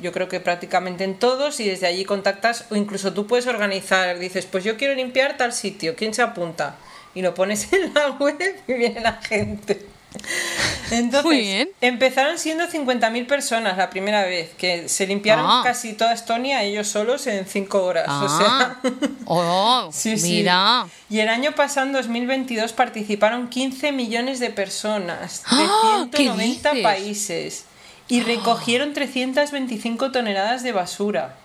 yo 0.00 0.12
creo 0.12 0.28
que 0.28 0.40
prácticamente 0.40 1.04
en 1.04 1.14
todos, 1.18 1.60
y 1.60 1.68
desde 1.68 1.86
allí 1.86 2.06
contactas, 2.06 2.64
o 2.70 2.76
incluso 2.76 3.12
tú 3.12 3.26
puedes 3.26 3.46
organizar, 3.46 4.18
dices, 4.18 4.46
pues 4.46 4.64
yo 4.64 4.78
quiero 4.78 4.94
limpiar 4.94 5.36
tal 5.36 5.52
sitio, 5.52 5.94
¿quién 5.96 6.14
se 6.14 6.22
apunta? 6.22 6.76
Y 7.14 7.20
lo 7.20 7.34
pones 7.34 7.70
en 7.74 7.92
la 7.92 8.12
web 8.12 8.38
y 8.66 8.72
viene 8.72 9.00
la 9.00 9.14
gente. 9.20 9.89
Entonces, 10.90 11.24
Muy 11.24 11.38
bien. 11.40 11.68
empezaron 11.80 12.38
siendo 12.38 12.64
50.000 12.66 13.26
personas 13.26 13.76
la 13.76 13.90
primera 13.90 14.24
vez, 14.24 14.50
que 14.58 14.88
se 14.88 15.06
limpiaron 15.06 15.46
Ah. 15.48 15.60
casi 15.64 15.92
toda 15.92 16.12
Estonia 16.12 16.62
ellos 16.64 16.88
solos 16.88 17.26
en 17.28 17.46
5 17.46 17.84
horas. 17.84 18.06
O 18.08 18.26
ah, 18.28 18.76
sea, 18.82 18.90
oh, 19.26 19.88
Sí, 19.92 20.18
sí. 20.18 20.32
mira. 20.38 20.86
Y 21.08 21.20
el 21.20 21.28
año 21.28 21.52
pasado, 21.52 21.86
en 21.86 21.92
2022, 21.92 22.72
participaron 22.72 23.48
15 23.48 23.92
millones 23.92 24.40
de 24.40 24.50
personas 24.50 25.42
de 25.42 25.48
¡Ah! 25.50 26.06
¿Qué 26.10 26.16
190 26.24 26.70
dices? 26.72 26.82
países 26.82 27.64
y 28.08 28.22
recogieron 28.22 28.92
325 28.92 30.10
toneladas 30.10 30.64
de 30.64 30.72
basura. 30.72 31.36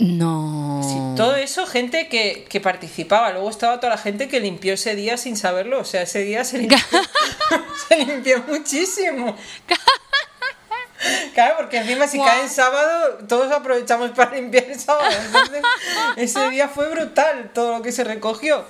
No. 0.00 0.80
Sí, 0.82 0.96
todo 1.14 1.36
eso, 1.36 1.66
gente 1.66 2.08
que, 2.08 2.46
que 2.48 2.58
participaba. 2.58 3.32
Luego 3.32 3.50
estaba 3.50 3.80
toda 3.80 3.90
la 3.90 3.98
gente 3.98 4.28
que 4.28 4.40
limpió 4.40 4.72
ese 4.72 4.96
día 4.96 5.18
sin 5.18 5.36
saberlo. 5.36 5.78
O 5.78 5.84
sea, 5.84 6.02
ese 6.02 6.20
día 6.20 6.42
se 6.44 6.56
limpió, 6.56 6.78
se 7.88 7.96
limpió 8.04 8.42
muchísimo. 8.48 9.36
Claro, 11.32 11.54
porque 11.56 11.78
encima 11.78 12.06
si 12.06 12.18
cae 12.18 12.42
en 12.42 12.50
sábado, 12.50 13.20
todos 13.26 13.50
aprovechamos 13.50 14.10
para 14.10 14.32
limpiar 14.36 14.64
el 14.64 14.78
sábado. 14.78 15.08
Entonces, 15.24 15.62
ese 16.16 16.50
día 16.50 16.68
fue 16.68 16.90
brutal 16.90 17.52
todo 17.54 17.78
lo 17.78 17.82
que 17.82 17.90
se 17.90 18.04
recogió. 18.04 18.66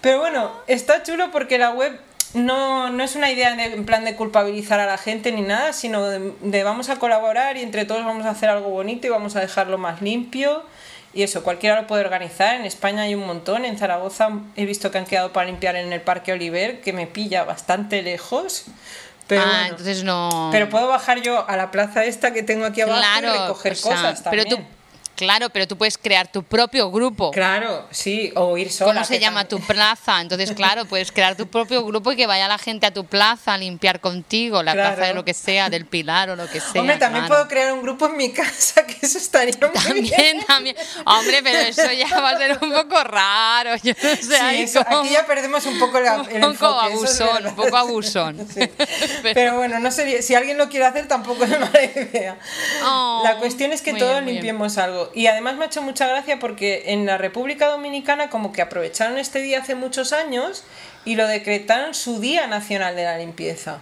Pero 0.00 0.18
bueno, 0.18 0.50
está 0.66 1.04
chulo 1.04 1.30
porque 1.30 1.58
la 1.58 1.70
web 1.70 2.00
no, 2.34 2.90
no 2.90 3.02
es 3.04 3.16
una 3.16 3.30
idea 3.30 3.54
de- 3.56 3.64
en 3.74 3.84
plan 3.84 4.04
de 4.04 4.14
culpabilizar 4.16 4.80
a 4.80 4.86
la 4.86 4.98
gente 4.98 5.32
ni 5.32 5.42
nada, 5.42 5.72
sino 5.72 6.06
de, 6.06 6.32
de 6.40 6.64
vamos 6.64 6.88
a 6.88 6.96
colaborar 6.96 7.56
y 7.56 7.62
entre 7.62 7.84
todos 7.84 8.04
vamos 8.04 8.24
a 8.26 8.30
hacer 8.30 8.48
algo 8.48 8.70
bonito 8.70 9.06
y 9.06 9.10
vamos 9.10 9.36
a 9.36 9.40
dejarlo 9.40 9.78
más 9.78 10.00
limpio. 10.02 10.62
Y 11.12 11.24
eso, 11.24 11.42
cualquiera 11.42 11.80
lo 11.80 11.86
puede 11.88 12.04
organizar. 12.04 12.54
En 12.54 12.64
España 12.66 13.02
hay 13.02 13.16
un 13.16 13.26
montón. 13.26 13.64
En 13.64 13.76
Zaragoza 13.78 14.30
he 14.54 14.64
visto 14.64 14.92
que 14.92 14.98
han 14.98 15.06
quedado 15.06 15.32
para 15.32 15.46
limpiar 15.46 15.74
en 15.74 15.92
el 15.92 16.00
Parque 16.00 16.32
Oliver, 16.32 16.80
que 16.80 16.92
me 16.92 17.08
pilla 17.08 17.42
bastante 17.42 18.00
lejos. 18.02 18.66
Pero, 19.26 19.42
ah, 19.42 19.46
bueno. 19.46 19.66
entonces 19.70 20.04
no. 20.04 20.50
Pero 20.52 20.68
puedo 20.68 20.86
bajar 20.86 21.20
yo 21.20 21.48
a 21.48 21.56
la 21.56 21.72
plaza 21.72 22.04
esta 22.04 22.32
que 22.32 22.44
tengo 22.44 22.64
aquí 22.64 22.80
abajo 22.82 23.00
y 23.18 23.26
recoger 23.26 23.72
o 23.72 23.74
sea, 23.74 23.90
cosas 23.92 24.22
pero 24.30 24.44
también. 24.44 24.64
tú, 24.66 24.79
claro, 25.20 25.50
pero 25.50 25.66
tú 25.68 25.76
puedes 25.78 25.96
crear 25.98 26.30
tu 26.30 26.42
propio 26.42 26.90
grupo. 26.90 27.30
Claro, 27.30 27.86
sí, 27.90 28.32
o 28.36 28.56
ir 28.56 28.70
sola. 28.72 28.92
¿Cómo 28.94 29.04
se 29.04 29.18
llama 29.20 29.44
también- 29.44 29.60
tu 29.66 29.72
plaza? 29.72 30.20
Entonces, 30.20 30.52
claro, 30.52 30.84
puedes 30.86 31.12
crear 31.12 31.36
tu 31.36 31.46
propio 31.46 31.84
grupo 31.84 32.12
y 32.12 32.16
que 32.16 32.26
vaya 32.26 32.48
la 32.48 32.58
gente 32.58 32.86
a 32.86 32.90
tu 32.92 33.04
plaza 33.06 33.54
a 33.54 33.58
limpiar 33.58 34.00
contigo, 34.00 34.62
la 34.62 34.72
Claro. 34.72 34.94
plaza 34.96 35.08
de 35.08 35.14
lo 35.14 35.24
que 35.24 35.34
sea, 35.34 35.70
del 35.70 35.86
Pilar 35.86 36.30
o 36.30 36.36
lo 36.36 36.48
que 36.48 36.60
sea. 36.60 36.80
Hombre, 36.80 36.96
también 36.96 37.26
claro. 37.26 37.28
puedo 37.44 37.48
crear 37.48 37.72
un 37.72 37.82
grupo 37.82 38.06
en 38.06 38.16
mi 38.16 38.32
casa, 38.32 38.84
que 38.86 38.96
eso 39.06 39.18
estaría 39.18 39.54
muy 39.60 39.70
También, 39.70 40.04
bien. 40.16 40.44
también. 40.46 40.76
Hombre, 41.04 41.40
pero 41.42 41.58
eso 41.60 41.90
ya 41.92 42.20
va 42.20 42.30
a 42.30 42.38
ser 42.38 42.58
un 42.60 42.72
poco 42.72 43.02
raro. 43.04 43.76
Yo 43.82 43.92
no 44.02 44.08
sé. 44.16 44.22
Sí, 44.22 44.62
eso- 44.62 44.80
aquí 44.80 45.10
ya 45.10 45.26
perdemos 45.26 45.64
un 45.66 45.78
poco 45.78 46.00
la, 46.00 46.14
el 46.30 46.44
Un 46.44 46.56
poco 46.56 46.82
enfoque, 46.86 46.94
eso 46.94 47.04
es 47.04 47.20
abusón, 47.20 47.46
un 47.46 47.54
poco 47.56 47.76
abusón. 47.76 48.48
Sí. 48.54 48.68
Pero 49.34 49.56
bueno, 49.56 49.78
no 49.78 49.90
sería, 49.90 50.22
si 50.22 50.34
alguien 50.34 50.58
lo 50.58 50.68
quiere 50.68 50.86
hacer 50.86 51.06
tampoco 51.08 51.44
es 51.44 51.50
mala 51.50 51.82
idea. 51.84 52.38
Oh, 52.84 53.20
la 53.24 53.36
cuestión 53.36 53.72
es 53.72 53.82
que 53.82 53.94
todos 53.94 54.22
limpiemos 54.22 54.78
algo. 54.78 55.09
Y 55.14 55.26
además 55.26 55.56
me 55.56 55.64
ha 55.64 55.66
hecho 55.66 55.82
mucha 55.82 56.06
gracia 56.06 56.38
porque 56.38 56.84
en 56.92 57.06
la 57.06 57.18
República 57.18 57.68
Dominicana 57.68 58.30
como 58.30 58.52
que 58.52 58.62
aprovecharon 58.62 59.18
este 59.18 59.40
día 59.40 59.60
hace 59.60 59.74
muchos 59.74 60.12
años 60.12 60.64
y 61.04 61.16
lo 61.16 61.26
decretaron 61.26 61.94
su 61.94 62.20
Día 62.20 62.46
Nacional 62.46 62.96
de 62.96 63.04
la 63.04 63.18
Limpieza. 63.18 63.78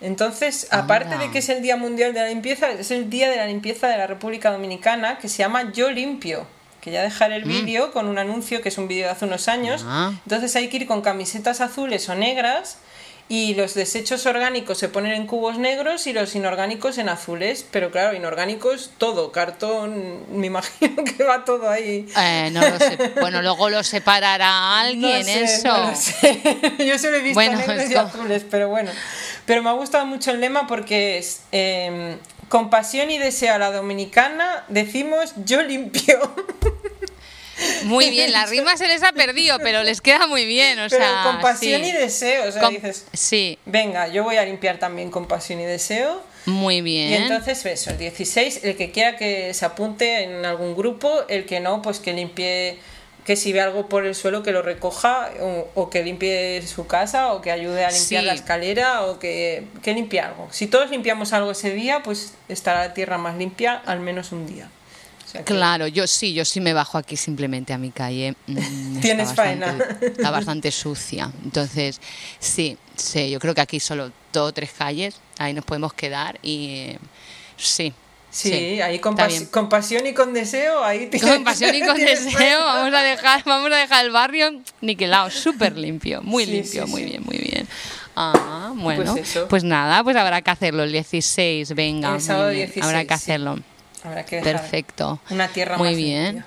Entonces, 0.00 0.68
aparte 0.70 1.14
Anda. 1.14 1.26
de 1.26 1.32
que 1.32 1.38
es 1.38 1.48
el 1.48 1.62
Día 1.62 1.76
Mundial 1.76 2.12
de 2.12 2.20
la 2.20 2.28
Limpieza, 2.28 2.70
es 2.70 2.90
el 2.90 3.08
Día 3.08 3.30
de 3.30 3.36
la 3.36 3.46
Limpieza 3.46 3.88
de 3.88 3.96
la 3.96 4.06
República 4.06 4.50
Dominicana 4.50 5.18
que 5.18 5.28
se 5.28 5.38
llama 5.38 5.72
Yo 5.72 5.90
Limpio. 5.90 6.46
Que 6.80 6.92
ya 6.92 7.02
dejaré 7.02 7.36
el 7.36 7.44
vídeo 7.44 7.90
con 7.90 8.06
un 8.06 8.16
anuncio 8.16 8.62
que 8.62 8.68
es 8.68 8.78
un 8.78 8.86
vídeo 8.86 9.06
de 9.06 9.10
hace 9.10 9.24
unos 9.24 9.48
años. 9.48 9.82
Mm. 9.82 9.88
Ah. 9.88 10.12
Entonces 10.24 10.54
hay 10.54 10.68
que 10.68 10.76
ir 10.76 10.86
con 10.86 11.02
camisetas 11.02 11.60
azules 11.60 12.08
o 12.08 12.14
negras 12.14 12.78
y 13.28 13.54
los 13.54 13.74
desechos 13.74 14.24
orgánicos 14.26 14.78
se 14.78 14.88
ponen 14.88 15.12
en 15.12 15.26
cubos 15.26 15.58
negros 15.58 16.06
y 16.06 16.12
los 16.12 16.34
inorgánicos 16.36 16.96
en 16.98 17.08
azules. 17.08 17.66
Pero 17.70 17.90
claro, 17.90 18.16
inorgánicos 18.16 18.90
todo, 18.98 19.32
cartón, 19.32 20.24
me 20.38 20.46
imagino 20.46 21.02
que 21.04 21.24
va 21.24 21.44
todo 21.44 21.68
ahí. 21.68 22.06
Eh, 22.16 22.50
no 22.52 22.60
lo 22.60 22.78
sé. 22.78 22.96
Bueno, 23.20 23.42
luego 23.42 23.68
lo 23.68 23.82
separará 23.82 24.78
alguien 24.80 25.18
No 25.18 25.24
sé, 25.24 25.42
eso. 25.44 25.68
no 25.68 25.90
lo 25.90 25.96
sé. 25.96 26.40
Yo 26.86 26.98
solo 26.98 27.16
he 27.16 27.20
visto 27.22 27.34
Bueno, 27.34 27.58
negros 27.58 27.78
es 27.78 27.90
y 27.90 27.94
como- 27.94 28.06
azules, 28.08 28.44
pero 28.50 28.68
bueno. 28.68 28.90
Pero 29.44 29.62
me 29.62 29.70
ha 29.70 29.74
gustado 29.74 30.06
mucho 30.06 30.30
el 30.30 30.40
lema 30.40 30.66
porque 30.66 31.18
es 31.18 31.42
eh, 31.52 32.16
con 32.48 32.70
pasión 32.70 33.10
y 33.10 33.18
deseo 33.18 33.54
a 33.54 33.58
la 33.58 33.72
dominicana 33.72 34.64
decimos 34.68 35.32
yo 35.44 35.62
limpio. 35.62 36.18
Muy 37.84 38.10
bien, 38.10 38.32
la 38.32 38.46
rima 38.46 38.76
se 38.76 38.86
les 38.88 39.02
ha 39.02 39.12
perdido, 39.12 39.58
pero 39.60 39.82
les 39.82 40.00
queda 40.00 40.26
muy 40.26 40.44
bien. 40.46 40.78
O 40.78 40.86
pero 40.88 41.04
sea, 41.04 41.22
con 41.24 41.40
pasión 41.40 41.82
sí. 41.82 41.88
y 41.88 41.92
deseo, 41.92 42.48
o 42.48 42.52
sea, 42.52 42.62
Con- 42.62 42.74
dices, 42.74 43.06
Sí, 43.12 43.58
venga, 43.66 44.08
yo 44.08 44.24
voy 44.24 44.36
a 44.36 44.44
limpiar 44.44 44.78
también 44.78 45.10
con 45.10 45.26
pasión 45.26 45.60
y 45.60 45.64
deseo. 45.64 46.22
muy 46.46 46.80
bien. 46.80 47.10
Y 47.10 47.14
entonces, 47.14 47.64
eso, 47.66 47.90
el 47.90 47.98
16, 47.98 48.60
el 48.64 48.76
que 48.76 48.90
quiera 48.92 49.16
que 49.16 49.52
se 49.54 49.64
apunte 49.64 50.22
en 50.24 50.44
algún 50.44 50.76
grupo, 50.76 51.24
el 51.28 51.44
que 51.46 51.60
no, 51.60 51.82
pues 51.82 51.98
que 51.98 52.12
limpie, 52.12 52.78
que 53.24 53.34
si 53.34 53.52
ve 53.52 53.60
algo 53.60 53.88
por 53.88 54.06
el 54.06 54.14
suelo, 54.14 54.44
que 54.44 54.52
lo 54.52 54.62
recoja, 54.62 55.30
o, 55.40 55.66
o 55.74 55.90
que 55.90 56.04
limpie 56.04 56.62
su 56.64 56.86
casa, 56.86 57.32
o 57.32 57.40
que 57.40 57.50
ayude 57.50 57.84
a 57.84 57.90
limpiar 57.90 58.22
Sí. 58.22 58.26
la 58.28 58.34
escalera, 58.34 59.02
o 59.06 59.18
que, 59.18 59.64
que 59.82 59.92
limpie 59.94 60.20
algo. 60.20 60.46
Si 60.52 60.68
todos 60.68 60.90
limpiamos 60.90 61.32
algo 61.32 61.50
ese 61.50 61.70
día, 61.70 62.02
pues 62.04 62.34
estará 62.48 62.86
la 62.86 62.94
tierra 62.94 63.18
más 63.18 63.36
limpia 63.36 63.82
al 63.84 63.98
menos 63.98 64.30
un 64.30 64.46
día. 64.46 64.68
O 65.36 65.38
sea 65.38 65.44
que- 65.44 65.54
Claro, 65.54 65.86
yo 65.86 66.06
sí, 66.06 66.32
yo 66.34 66.44
sí 66.44 66.60
me 66.60 66.72
bajo 66.72 66.98
aquí 66.98 67.16
simplemente 67.16 67.72
a 67.72 67.78
mi 67.78 67.90
calle. 67.90 68.34
mm, 68.46 68.56
está 68.58 69.00
Tienes 69.00 69.28
bastante- 69.34 69.66
faena. 69.66 69.98
Está 70.00 70.30
bastante 70.30 70.70
sucia. 70.72 71.30
Entonces, 71.44 72.00
sí, 72.38 72.76
sí, 72.96 73.30
yo 73.30 73.38
creo 73.38 73.54
que 73.54 73.60
aquí 73.60 73.80
solo 73.80 74.10
dos 74.32 74.48
o 74.50 74.52
tres 74.52 74.70
calles, 74.76 75.16
ahí 75.38 75.52
nos 75.54 75.64
podemos 75.64 75.92
quedar 75.94 76.38
y 76.42 76.68
eh, 76.90 76.98
sí. 77.56 77.92
Sí, 78.28 78.82
ahí 78.82 78.98
con, 78.98 79.14
está 79.14 79.24
pas- 79.26 79.28
bien. 79.30 79.46
con 79.46 79.68
pasión 79.70 80.06
y 80.06 80.12
con 80.12 80.34
deseo, 80.34 80.84
ahí 80.84 81.06
tienes- 81.06 81.30
Con 81.30 81.42
pasión 81.42 81.74
y 81.74 81.80
con 81.86 81.96
deseo 81.96 82.60
vamos 82.66 82.92
a 82.92 83.02
dejar, 83.02 83.42
vamos 83.46 83.72
a 83.72 83.76
dejar 83.76 84.04
el 84.04 84.10
barrio 84.10 84.60
niquelado, 84.82 85.30
súper 85.30 85.78
limpio, 85.78 86.20
muy 86.22 86.44
Sí, 86.44 86.50
limpio, 86.52 86.84
sí, 86.84 86.90
muy 86.90 87.04
bien, 87.04 87.22
muy 87.24 87.38
bien. 87.38 87.66
Ah, 88.14 88.72
bueno, 88.74 89.14
Pues 89.14 89.38
pues 89.48 89.64
nada, 89.64 90.02
pues 90.04 90.16
habrá 90.16 90.42
que 90.42 90.50
hacerlo 90.50 90.82
el 90.82 90.92
16, 90.92 91.74
venga. 91.74 92.14
El 92.14 92.20
sábado 92.20 92.48
bien, 92.50 92.66
16, 92.66 92.84
Habrá 92.84 93.04
que 93.06 93.14
hacerlo. 93.14 93.58
Habrá 94.06 94.24
que 94.24 94.36
dejar 94.36 94.52
Perfecto. 94.60 95.18
Una 95.30 95.48
tierra 95.48 95.76
Muy 95.78 95.88
más 95.88 95.96
bien. 95.96 96.24
limpia. 96.36 96.46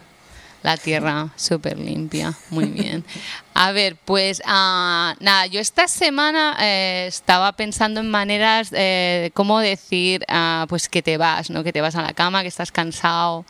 La 0.62 0.76
tierra 0.76 1.30
súper 1.38 1.80
limpia, 1.80 2.34
muy 2.50 2.66
bien. 2.66 3.06
A 3.54 3.72
ver, 3.72 3.96
pues 3.96 4.42
ah, 4.46 5.16
nada, 5.20 5.46
yo 5.46 5.62
esta 5.62 5.88
semana 5.88 6.58
eh, 6.60 7.06
estaba 7.08 7.54
pensando 7.54 8.02
en 8.02 8.10
maneras 8.10 8.70
eh, 8.74 9.20
de 9.24 9.32
cómo 9.32 9.60
decir 9.60 10.26
ah, 10.28 10.66
pues 10.68 10.90
que 10.90 11.02
te 11.02 11.18
vas, 11.18 11.50
¿no? 11.50 11.64
Que 11.64 11.72
te 11.72 11.80
vas 11.80 11.96
a 11.96 12.02
la 12.02 12.14
cama, 12.14 12.42
que 12.42 12.50
estás 12.50 12.72
cansado, 12.72 13.46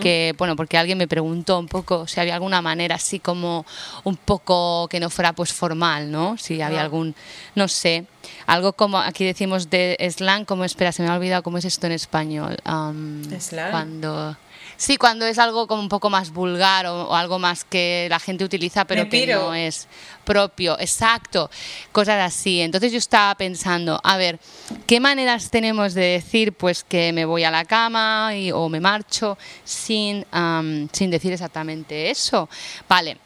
que, 0.00 0.34
bueno, 0.38 0.54
porque 0.54 0.78
alguien 0.78 0.98
me 0.98 1.08
preguntó 1.08 1.58
un 1.58 1.66
poco 1.66 2.06
si 2.06 2.20
había 2.20 2.34
alguna 2.34 2.62
manera 2.62 2.94
así 2.94 3.18
como 3.18 3.66
un 4.04 4.16
poco 4.16 4.86
que 4.88 5.00
no 5.00 5.10
fuera 5.10 5.32
pues 5.32 5.52
formal, 5.52 6.10
¿no? 6.12 6.38
Si 6.38 6.62
había 6.62 6.80
algún, 6.80 7.16
no 7.56 7.66
sé, 7.66 8.06
algo 8.46 8.72
como, 8.74 8.98
aquí 8.98 9.24
decimos 9.24 9.68
de 9.68 9.96
slang, 10.10 10.44
como, 10.44 10.64
espera, 10.64 10.92
se 10.92 11.02
me 11.02 11.08
ha 11.08 11.14
olvidado 11.14 11.42
cómo 11.42 11.58
es 11.58 11.64
esto 11.64 11.86
en 11.86 11.92
español. 11.92 12.56
Am, 12.64 13.22
¿Slang? 13.40 13.70
Cuando... 13.70 14.36
Sí, 14.82 14.96
cuando 14.96 15.24
es 15.26 15.38
algo 15.38 15.68
como 15.68 15.80
un 15.80 15.88
poco 15.88 16.10
más 16.10 16.32
vulgar 16.32 16.86
o, 16.86 17.04
o 17.10 17.14
algo 17.14 17.38
más 17.38 17.62
que 17.62 18.08
la 18.10 18.18
gente 18.18 18.42
utiliza 18.42 18.84
pero 18.84 19.08
que 19.08 19.18
no 19.36 19.54
es 19.54 19.86
propio, 20.24 20.76
exacto, 20.80 21.48
cosas 21.92 22.20
así. 22.20 22.60
Entonces 22.60 22.90
yo 22.90 22.98
estaba 22.98 23.32
pensando, 23.36 24.00
a 24.02 24.16
ver, 24.16 24.40
¿qué 24.88 24.98
maneras 24.98 25.50
tenemos 25.50 25.94
de 25.94 26.02
decir 26.06 26.52
pues 26.54 26.82
que 26.82 27.12
me 27.12 27.24
voy 27.24 27.44
a 27.44 27.52
la 27.52 27.64
cama 27.64 28.32
y- 28.34 28.50
o 28.50 28.68
me 28.68 28.80
marcho 28.80 29.38
sin, 29.62 30.26
am, 30.32 30.88
sin 30.92 31.12
decir 31.12 31.32
exactamente 31.32 32.10
eso? 32.10 32.48
Vale, 32.88 33.18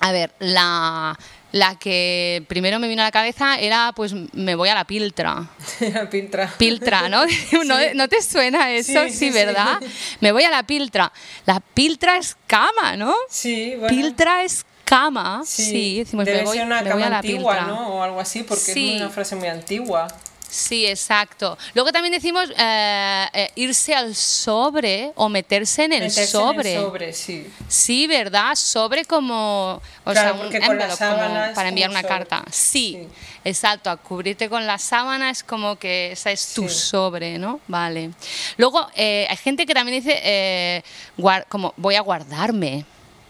a 0.00 0.10
ver, 0.10 0.32
la, 0.40 1.16
la 1.52 1.76
que 1.76 2.44
primero 2.48 2.78
me 2.78 2.88
vino 2.88 3.02
a 3.02 3.06
la 3.06 3.10
cabeza 3.10 3.56
era 3.56 3.92
pues 3.94 4.12
me 4.32 4.54
voy 4.54 4.68
a 4.68 4.74
la 4.74 4.84
piltra. 4.84 5.48
La 5.80 6.08
piltra. 6.10 6.52
Piltra, 6.58 7.08
¿no? 7.08 7.24
¿No, 7.64 7.76
¿no 7.94 8.08
te 8.08 8.22
suena 8.22 8.70
eso? 8.72 9.04
Sí, 9.04 9.10
Sí, 9.10 9.18
sí, 9.18 9.26
sí. 9.26 9.30
¿verdad? 9.30 9.80
Me 10.20 10.32
voy 10.32 10.44
a 10.44 10.50
la 10.50 10.66
piltra. 10.66 11.12
La 11.46 11.60
piltra 11.60 12.18
es 12.18 12.36
cama, 12.46 12.96
¿no? 12.96 13.14
Sí, 13.30 13.74
bueno. 13.78 13.88
Piltra 13.88 14.42
es 14.42 14.66
cama. 14.84 15.42
Sí, 15.44 15.98
decimos 15.98 16.24
debe 16.24 16.38
me 16.38 16.44
voy, 16.44 16.56
ser 16.56 16.66
una 16.66 16.82
me 16.82 16.92
voy 16.92 17.02
cama 17.02 17.06
a 17.06 17.10
la 17.10 17.16
antigua, 17.18 17.56
piltra. 17.56 17.66
¿no? 17.74 17.88
O 17.94 18.02
algo 18.02 18.20
así, 18.20 18.42
porque 18.42 18.70
es 18.70 19.00
una 19.00 19.10
frase 19.10 19.36
muy 19.36 19.48
antigua. 19.48 20.08
Sí, 20.50 20.86
exacto. 20.86 21.58
Luego 21.74 21.92
también 21.92 22.12
decimos 22.12 22.48
eh, 22.56 23.26
eh, 23.32 23.50
irse 23.56 23.94
al 23.94 24.14
sobre 24.14 25.12
o 25.14 25.28
meterse 25.28 25.84
en 25.84 25.92
el 25.92 26.00
Meterse 26.04 26.26
sobre. 26.26 26.72
En 26.72 26.78
el 26.78 26.82
sobre, 26.84 27.12
sí. 27.12 27.46
Sí, 27.68 28.06
¿verdad? 28.06 28.54
Sobre 28.54 29.04
como, 29.04 29.80
o 30.04 30.10
Claro, 30.10 30.30
sea, 30.30 30.32
un 30.32 30.52
como 30.78 31.54
para 31.54 31.68
enviar 31.68 31.90
una 31.90 32.00
sobre. 32.00 32.08
carta. 32.14 32.44
Sí, 32.50 32.98
Sí. 33.02 33.08
exacto, 33.44 33.90
a 33.90 33.96
cubrirte 33.98 34.48
con 34.48 34.66
la 34.66 34.78
sábana 34.78 35.30
es 35.30 35.42
como 35.42 35.76
que 35.76 36.12
esa 36.12 36.30
es 36.30 36.54
tu 36.54 36.68
Sí. 36.68 36.74
sobre, 36.74 37.38
¿no? 37.38 37.60
Vale. 37.68 38.10
Luego, 38.56 38.88
eh, 38.94 39.26
hay 39.28 39.36
gente 39.36 39.66
que 39.66 39.74
también 39.74 40.02
dice, 40.02 40.18
eh, 40.22 40.82
como 41.48 41.74
voy 41.76 41.94
a 41.96 42.00
guardarme. 42.00 42.84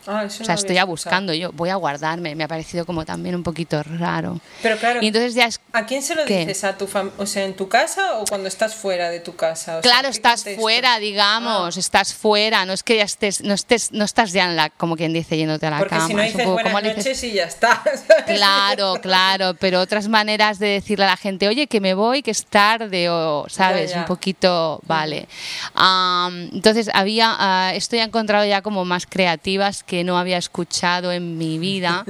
Ah, 0.09 0.21
O 0.21 0.25
no 0.25 0.31
sea, 0.31 0.47
lo 0.47 0.55
estoy 0.55 0.81
buscando 0.87 1.35
yo, 1.35 1.53
voy 1.53 1.69
a 1.71 1.77
guardarme. 1.77 2.35
Me 2.35 2.45
ha 2.45 2.49
parecido 2.49 2.87
como 2.87 3.05
también 3.05 3.35
un 3.35 3.43
poquito 3.43 3.83
raro. 3.83 4.41
Pero 4.63 4.77
claro, 4.79 5.03
Y 5.03 5.09
entonces 5.09 5.35
ya 5.35 5.45
es 5.45 5.61
¿a 5.73 5.85
quién 5.87 6.03
se 6.03 6.15
lo 6.15 6.25
¿Qué? 6.25 6.39
dices? 6.41 6.65
¿A 6.65 6.77
tu 6.79 6.87
fam- 6.87 7.11
o 7.19 7.27
sea, 7.27 7.45
en 7.45 7.55
tu 7.55 7.69
casa 7.69 8.15
o 8.19 8.25
cuando 8.25 8.49
estás 8.49 8.75
fuera 8.75 9.11
de 9.11 9.21
tu 9.21 9.37
casa? 9.37 9.79
O 9.79 9.83
sea, 9.83 9.91
Claro, 9.91 10.09
¿qué 10.09 10.13
estás 10.17 10.41
contexto? 10.41 10.63
fuera, 10.63 10.99
digamos, 10.99 11.77
estás 11.77 12.15
fuera, 12.15 12.65
no 12.65 12.73
es 12.73 12.83
que 12.83 12.97
ya 12.97 13.05
estés, 13.05 13.43
no 13.43 13.53
estés, 13.55 13.93
no 13.93 14.05
estás 14.05 14.33
ya 14.33 14.45
en 14.47 14.57
la, 14.57 14.71
como 14.71 14.97
quien 14.97 15.13
dice, 15.13 15.37
yéndote 15.37 15.67
a 15.67 15.71
la 15.71 15.79
Porque 15.79 15.95
cama. 15.97 16.07
si 16.09 16.15
no 16.15 16.23
dices 16.23 16.43
poco 16.43 16.53
buenas 16.55 16.83
le 16.83 16.89
dices- 16.95 16.97
noches 17.05 17.25
y 17.25 17.33
ya 17.33 17.45
está. 17.45 17.83
Claro, 18.27 18.95
claro, 19.03 19.55
pero 19.61 19.81
otras 19.81 20.09
maneras 20.09 20.59
de 20.59 20.69
decirle 20.69 21.05
a 21.05 21.09
la 21.09 21.17
gente, 21.17 21.49
oye, 21.49 21.67
que 21.67 21.81
me 21.81 21.95
voy, 21.95 22.23
que 22.23 22.31
es 22.31 22.47
tarde, 22.47 23.09
o, 23.11 23.47
¿sabes? 23.49 23.91
Ya, 23.91 23.97
ya. 23.97 24.01
Un 24.03 24.07
poquito, 24.07 24.81
vale. 24.87 25.29
Am, 25.75 26.49
entonces, 26.53 26.91
había, 26.95 27.35
ah, 27.39 27.73
esto 27.75 27.97
ya 27.97 28.03
he 28.03 28.07
encontrado 28.07 28.45
ya 28.45 28.63
como 28.63 28.85
más 28.85 29.07
creativas 29.07 29.83
que 29.83 29.98
no 30.05 30.19
había 30.19 30.39
escuchado 30.39 31.13
en 31.13 31.39
mi 31.39 31.59
vida. 31.59 32.05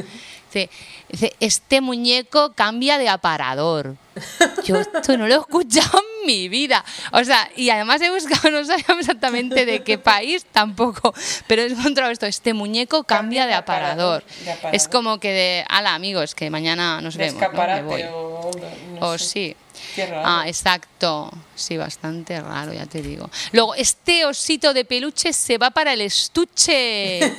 Dice, 0.46 0.70
dice, 1.11 1.35
este 1.40 1.81
muñeco 1.83 2.53
cambia 2.55 2.96
de 2.96 3.09
aparador. 3.09 3.96
Yo 4.64 4.77
esto 4.77 5.16
no 5.18 5.29
lo 5.29 5.35
he 5.35 5.38
escuchado 5.38 5.98
en 6.20 6.27
mi 6.27 6.48
vida. 6.48 6.85
O 7.12 7.22
sea, 7.22 7.51
y 7.55 7.68
además 7.70 8.01
he 8.01 8.11
buscado, 8.11 8.51
no 8.51 8.64
sabíamos 8.64 9.01
exactamente 9.01 9.66
de 9.66 9.83
qué 9.83 9.98
país 9.98 10.46
tampoco, 10.51 11.12
pero 11.46 11.62
he 11.62 11.66
encontrado 11.66 12.11
esto, 12.11 12.24
este 12.27 12.55
muñeco 12.55 13.05
cambia, 13.05 13.46
de, 13.46 13.53
aparador. 13.55 14.24
de 14.44 14.53
aparador. 14.53 14.74
Es 14.74 14.88
como 14.88 15.20
que 15.20 15.33
de, 15.33 15.64
ala 15.68 15.94
amigos, 15.94 16.35
que 16.35 16.48
mañana 16.51 17.01
nos 17.03 17.16
De 17.16 17.27
vemos, 17.27 17.42
escaparate 17.42 17.83
voy. 17.83 18.03
o... 18.11 18.51
no 19.01 19.07
O 19.07 19.18
sé. 19.18 19.24
sí. 19.24 19.57
Qué 19.94 20.07
raro. 20.07 20.22
Ah, 20.27 20.44
exacto. 20.48 21.31
Sí, 21.55 21.77
bastante 21.77 22.40
raro, 22.40 22.72
ya 22.72 22.87
te 22.87 23.01
digo. 23.01 23.31
Luego, 23.53 23.77
este 23.77 24.24
osito 24.24 24.74
de 24.74 24.85
peluche 24.85 25.33
se 25.33 25.57
va 25.57 25.70
para 25.70 25.92
el 25.92 26.01
estuche. 26.01 27.20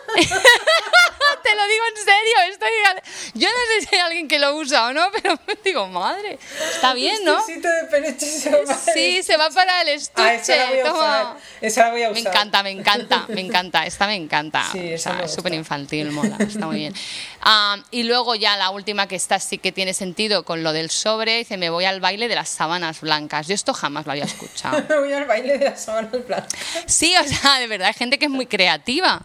te 1.43 1.55
lo 1.55 1.67
digo 1.67 1.83
en 1.89 1.97
serio. 1.97 2.51
Estoy... 2.51 2.69
Yo 3.33 3.47
no 3.49 3.55
sé 3.81 3.87
si 3.87 3.95
hay 3.95 4.01
alguien 4.01 4.27
que 4.27 4.39
lo 4.39 4.55
usa 4.55 4.87
o 4.87 4.93
no, 4.93 5.09
pero 5.21 5.39
digo, 5.63 5.87
madre, 5.87 6.37
está 6.73 6.93
bien, 6.93 7.23
¿no? 7.23 7.39
Estuchito 7.39 7.67
de 7.67 7.83
peluche 7.85 8.25
se 8.25 8.49
va 8.49 8.75
Sí, 8.93 9.23
se 9.23 9.37
va 9.37 9.49
para 9.49 9.81
el 9.81 9.89
estuche. 9.89 10.21
Ah, 10.27 10.33
esa 10.35 10.55
la 10.55 10.69
voy 10.69 10.79
a 10.79 10.83
toma. 10.83 10.99
usar. 10.99 11.37
Esa 11.61 11.83
la 11.85 11.91
voy 11.91 12.03
a 12.03 12.09
Me 12.09 12.19
usar. 12.19 12.33
encanta, 12.33 12.63
me 12.63 12.69
encanta, 12.71 13.25
me 13.29 13.41
encanta. 13.41 13.85
Esta 13.85 14.07
me 14.07 14.15
encanta. 14.15 14.65
Sí, 14.71 14.79
O 14.79 14.95
esa 14.95 15.09
sea, 15.11 15.19
me 15.19 15.25
es 15.25 15.33
súper 15.33 15.53
infantil, 15.53 16.11
mola, 16.11 16.37
está 16.39 16.65
muy 16.67 16.77
bien. 16.77 16.93
Y 17.91 18.03
luego 18.03 18.35
ya 18.35 18.57
la 18.57 18.69
última 18.69 19.07
que 19.07 19.15
está 19.15 19.39
sí 19.39 19.57
que 19.57 19.71
tiene 19.71 19.93
sentido 19.93 20.43
con 20.43 20.63
lo 20.63 20.73
del 20.73 20.89
sobre, 20.91 21.37
dice, 21.37 21.57
me 21.57 21.69
voy 21.69 21.85
al 21.85 21.99
baile 22.01 22.27
de 22.27 22.35
las 22.35 22.49
sábanas 22.49 23.01
blancas. 23.01 23.47
Yo 23.47 23.55
esto 23.55 23.73
jamás 23.73 24.05
lo 24.05 24.11
había 24.11 24.25
escuchado. 24.25 24.83
Me 24.87 24.99
voy 24.99 25.13
al 25.13 25.25
baile 25.25 25.57
de 25.57 25.65
las 25.65 25.81
sábanas 25.83 26.11
blancas. 26.27 26.53
Sí, 26.85 27.13
o 27.17 27.23
sea, 27.27 27.59
de 27.59 27.67
verdad, 27.67 27.87
hay 27.87 27.93
gente 27.93 28.19
que 28.19 28.25
es 28.25 28.31
muy 28.31 28.45
creativa. 28.45 29.21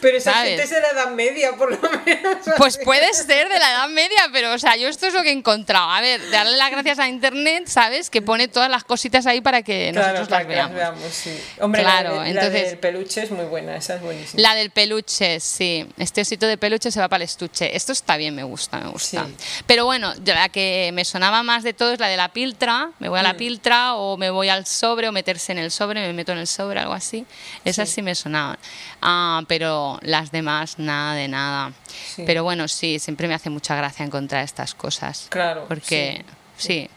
Pero 0.00 0.18
esa 0.18 0.32
¿Sabes? 0.32 0.48
gente 0.50 0.62
es 0.64 0.70
de 0.70 0.80
la 0.80 0.88
edad 0.90 1.10
media, 1.10 1.52
por 1.56 1.70
lo 1.70 1.78
menos. 2.04 2.38
Pues 2.56 2.78
puede 2.78 3.12
ser 3.14 3.48
de 3.48 3.58
la 3.58 3.70
Edad 3.72 3.88
Media, 3.88 4.28
pero 4.32 4.52
o 4.52 4.58
sea, 4.58 4.76
yo 4.76 4.88
esto 4.88 5.06
es 5.06 5.14
lo 5.14 5.22
que 5.22 5.30
he 5.30 5.32
encontrado. 5.32 5.90
A 5.90 6.00
ver, 6.00 6.20
darle 6.30 6.56
las 6.56 6.70
gracias 6.70 6.98
a 6.98 7.08
Internet, 7.08 7.66
¿sabes? 7.68 8.10
Que 8.10 8.22
pone 8.22 8.48
todas 8.48 8.70
las 8.70 8.84
cositas 8.84 9.26
ahí 9.26 9.40
para 9.40 9.62
que 9.62 9.90
Claro, 9.92 10.08
nosotros 10.18 10.30
las 10.30 10.46
que 10.46 10.56
las 10.56 10.70
veamos. 10.72 10.76
veamos, 10.76 11.14
sí. 11.14 11.40
Hombre, 11.60 11.82
Claro, 11.82 12.16
la, 12.16 12.22
de- 12.24 12.30
entonces- 12.30 12.62
la 12.62 12.68
del 12.70 12.78
peluche 12.78 13.22
es 13.22 13.30
muy 13.30 13.44
buena, 13.46 13.76
esa 13.76 13.94
es 13.96 14.02
buenísima. 14.02 14.42
La 14.42 14.54
del 14.54 14.70
peluche, 14.70 15.40
sí. 15.40 15.86
Este 15.98 16.20
osito 16.22 16.46
de 16.46 16.58
peluche 16.58 16.90
se 16.90 17.00
va 17.00 17.08
para 17.08 17.22
el 17.24 17.28
estuche. 17.28 17.74
Esto 17.74 17.92
está 17.92 18.16
bien, 18.16 18.34
me 18.34 18.42
gusta, 18.44 18.78
me 18.78 18.88
gusta. 18.90 19.24
Sí. 19.26 19.34
Pero 19.66 19.84
bueno, 19.86 20.12
la 20.24 20.48
que 20.48 20.90
me 20.92 21.04
sonaba 21.04 21.42
más 21.42 21.62
de 21.62 21.72
todo 21.74 21.92
es 21.92 22.00
la 22.00 22.08
de 22.08 22.16
la 22.16 22.28
piltra. 22.32 22.90
Me 22.98 23.08
voy 23.08 23.18
a 23.18 23.22
Mm. 23.22 23.26
la 23.26 23.34
piltra 23.36 23.94
o 23.94 24.16
me 24.16 24.30
voy 24.30 24.48
al 24.48 24.66
sobre 24.66 25.08
o 25.08 25.12
meterse 25.12 25.52
en 25.52 25.58
el 25.58 25.70
sobre, 25.70 26.00
me 26.00 26.12
meto 26.12 26.32
en 26.32 26.38
el 26.38 26.46
sobre, 26.46 26.80
algo 26.80 26.92
así. 26.92 27.24
Esas 27.64 27.88
sí, 27.88 28.02
me 28.02 28.14
sonaban. 28.14 28.58
Ah, 29.06 29.42
pero 29.48 29.98
las 30.00 30.32
demás, 30.32 30.78
nada 30.78 31.14
de 31.14 31.28
nada. 31.28 31.72
Sí. 32.16 32.22
Pero 32.24 32.42
bueno, 32.42 32.68
sí, 32.68 32.98
siempre 32.98 33.28
me 33.28 33.34
hace 33.34 33.50
mucha 33.50 33.76
gracia 33.76 34.02
encontrar 34.02 34.42
estas 34.42 34.74
cosas. 34.74 35.26
Claro, 35.28 35.66
Porque, 35.68 36.24
sí. 36.56 36.88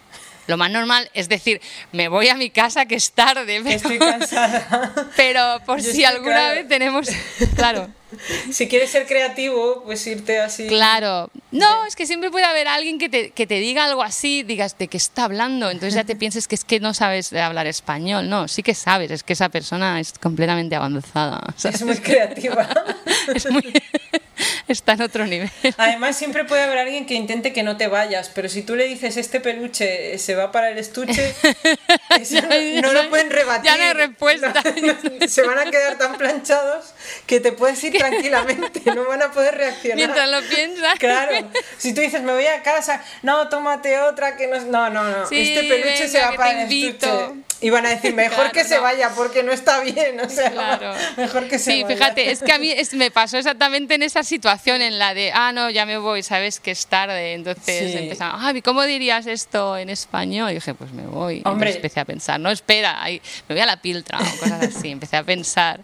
Lo 0.48 0.56
más 0.56 0.72
normal 0.72 1.10
es 1.14 1.28
decir, 1.28 1.60
me 1.92 2.08
voy 2.08 2.30
a 2.30 2.36
mi 2.36 2.50
casa 2.50 2.86
que 2.86 2.96
es 2.96 3.12
tarde, 3.12 3.62
Que 3.62 3.74
Estoy 3.74 4.00
pero, 4.00 4.12
cansada. 4.12 5.10
pero 5.18 5.60
por 5.66 5.82
Yo 5.82 5.92
si 5.92 6.06
alguna 6.06 6.36
claro. 6.36 6.56
vez 6.56 6.68
tenemos... 6.70 7.08
Claro. 7.58 7.90
si 8.52 8.70
quieres 8.70 8.90
ser 8.90 9.06
creativo, 9.06 9.84
pues 9.84 10.08
irte 10.08 10.40
así. 10.40 10.68
Claro. 10.68 11.30
No, 11.52 11.86
es 11.86 11.96
que 11.96 12.06
siempre 12.06 12.30
puede 12.30 12.44
haber 12.46 12.68
alguien 12.68 13.00
que 13.00 13.08
te, 13.08 13.32
que 13.32 13.48
te 13.48 13.56
diga 13.56 13.86
algo 13.86 14.04
así, 14.04 14.44
digas 14.44 14.78
de 14.78 14.88
qué 14.90 14.98
está 14.98 15.24
hablando, 15.24 15.70
entonces 15.72 15.94
ya 15.94 16.04
te 16.04 16.16
pienses 16.18 16.48
que 16.48 16.56
es 16.56 16.66
que 16.66 16.80
no 16.80 16.94
sabes 16.94 17.32
hablar 17.34 17.68
español. 17.68 18.28
No, 18.30 18.48
sí 18.48 18.64
que 18.64 18.74
sabes, 18.74 19.12
es 19.12 19.24
que 19.24 19.34
esa 19.34 19.50
persona 19.50 20.00
es 20.00 20.14
completamente 20.20 20.76
avanzada. 20.76 21.42
¿sabes? 21.56 21.78
Es 21.82 21.86
muy 21.86 21.98
creativa. 21.98 22.68
Es 23.34 23.50
muy- 23.52 23.74
está 24.70 24.94
en 24.94 25.02
otro 25.02 25.26
nivel. 25.28 25.50
Además, 25.78 26.18
siempre 26.18 26.46
puede 26.46 26.62
haber 26.64 26.78
alguien 26.78 27.06
que 27.06 27.14
intente 27.16 27.52
que 27.52 27.62
no 27.64 27.76
te 27.76 27.88
vayas, 27.88 28.30
pero 28.34 28.48
si 28.48 28.62
tú 28.62 28.76
le 28.76 28.86
dices 28.86 29.18
este 29.18 29.42
peluche 29.42 30.18
se 30.18 30.36
va 30.36 30.52
para 30.52 30.70
el 30.70 30.78
estuche, 30.78 31.34
eso 32.20 32.42
no, 32.42 32.50
Ya 32.50 32.82
no 32.82 32.94
no 32.94 32.94
lo 33.04 33.10
pueden 33.10 33.30
rebatir. 33.30 33.66
ya 33.66 33.78
no 33.78 33.84
hay 33.84 33.94
respuesta. 33.94 34.54
No, 34.82 35.28
se 35.28 35.42
van 35.42 35.60
a 35.60 35.70
quedar 35.70 35.98
tan 35.98 36.18
planchados 36.18 36.94
que 37.26 37.40
te 37.42 37.52
puedes 37.52 37.84
ir 37.84 37.98
tranquilamente, 37.98 38.82
no 38.96 39.06
van 39.06 39.24
a 39.24 39.32
poder 39.32 39.56
reaccionar. 39.56 39.98
Mientras 39.98 40.30
lo 40.30 40.42
piensas. 40.48 41.00
Claro, 41.00 41.37
si 41.78 41.94
tú 41.94 42.02
dices 42.02 42.22
me 42.22 42.34
voy 42.34 42.46
a 42.48 42.62
casa, 42.64 43.04
no, 43.24 43.50
tómate 43.50 44.00
otra 44.00 44.36
que 44.38 44.48
no. 44.48 44.58
No, 44.62 44.90
no, 44.90 45.04
no. 45.04 45.28
Sí, 45.28 45.40
este 45.56 45.64
peluche 45.68 45.90
venga, 45.92 46.08
se 46.08 46.20
va 46.22 46.32
para 46.34 46.64
el 46.64 46.72
estuche. 46.72 47.10
Y 47.60 47.72
van 47.72 47.88
a 47.88 47.90
decir, 47.90 48.14
mejor 48.14 48.36
Claro, 48.36 48.52
que 48.52 48.64
se 48.64 48.78
vaya 48.78 49.10
porque 49.16 49.42
no 49.42 49.52
está 49.52 49.80
bien. 49.80 50.20
O 50.20 50.30
sea, 50.30 50.52
Claro. 50.52 50.94
mejor 51.18 51.48
que 51.48 51.58
se 51.58 51.72
Sí, 51.72 51.82
vaya. 51.84 51.96
fíjate, 51.98 52.30
es 52.30 52.44
que 52.44 52.52
a 52.52 52.60
mí 52.60 52.70
es- 52.76 52.94
me 52.94 53.10
pasó 53.10 53.38
exactamente 53.38 53.96
en 53.96 54.04
esa 54.04 54.22
situación, 54.22 54.84
en 54.84 55.00
la 55.00 55.16
de, 55.16 55.32
ah, 55.34 55.52
no, 55.52 55.70
ya 55.72 55.88
me 55.88 55.98
voy, 55.98 56.22
sabes 56.22 56.60
que 56.60 56.70
es 56.70 56.86
tarde. 56.86 57.34
Entonces 57.34 57.92
Sí. 57.94 57.98
empezaron, 57.98 58.40
ah, 58.44 58.52
¿y 58.56 58.62
cómo 58.62 58.84
dirías 58.84 59.26
esto 59.26 59.76
en 59.76 59.90
español? 59.90 60.52
Y 60.52 60.56
dije, 60.56 60.76
pues 60.76 60.92
me 60.92 61.08
voy. 61.08 61.34
Y 61.34 61.38
entonces 61.38 61.52
Hombre. 61.54 61.76
empecé 61.78 62.00
a 62.00 62.06
pensar, 62.06 62.40
no, 62.40 62.52
espera, 62.52 63.02
ahí, 63.02 63.20
me 63.50 63.56
voy 63.56 63.62
a 63.62 63.66
la 63.66 63.82
piltra 63.82 64.20
o 64.20 64.40
cosas 64.40 64.62
así. 64.76 64.90
Empecé 64.92 65.18
a 65.18 65.24
pensar 65.24 65.80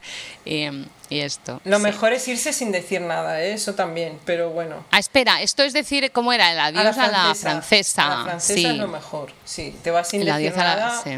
y, 0.46 0.68
y 1.14 1.22
esto. 1.22 1.62
Lo 1.64 1.78
sí. 1.78 1.84
mejor 1.84 2.14
es 2.14 2.28
irse 2.28 2.52
sin 2.54 2.72
decir 2.72 3.02
nada, 3.02 3.42
¿eh? 3.42 3.54
eso 3.54 3.76
también, 3.76 4.20
pero 4.26 4.50
bueno. 4.50 4.84
Ah, 4.92 5.00
espera, 5.00 5.42
esto 5.42 5.64
es 5.64 5.74
decir, 5.74 6.12
¿cómo 6.12 6.34
era? 6.34 6.52
El 6.52 6.60
adiós 6.60 6.98
a 6.98 7.08
la 7.08 7.36
francesa. 7.36 8.06
A 8.06 8.18
la 8.18 8.24
francesa 8.24 8.54
sí. 8.60 8.66
es 8.66 8.78
lo 8.78 8.88
mejor, 8.88 9.32
sí. 9.46 9.76
Te 9.84 9.92
vas 9.92 10.10
sin 10.10 10.22
El 10.22 10.28
decir 10.28 10.50
adiós 10.50 10.58
a 10.58 10.64
la- 10.64 10.76
nada 10.76 11.02
sí. 11.04 11.12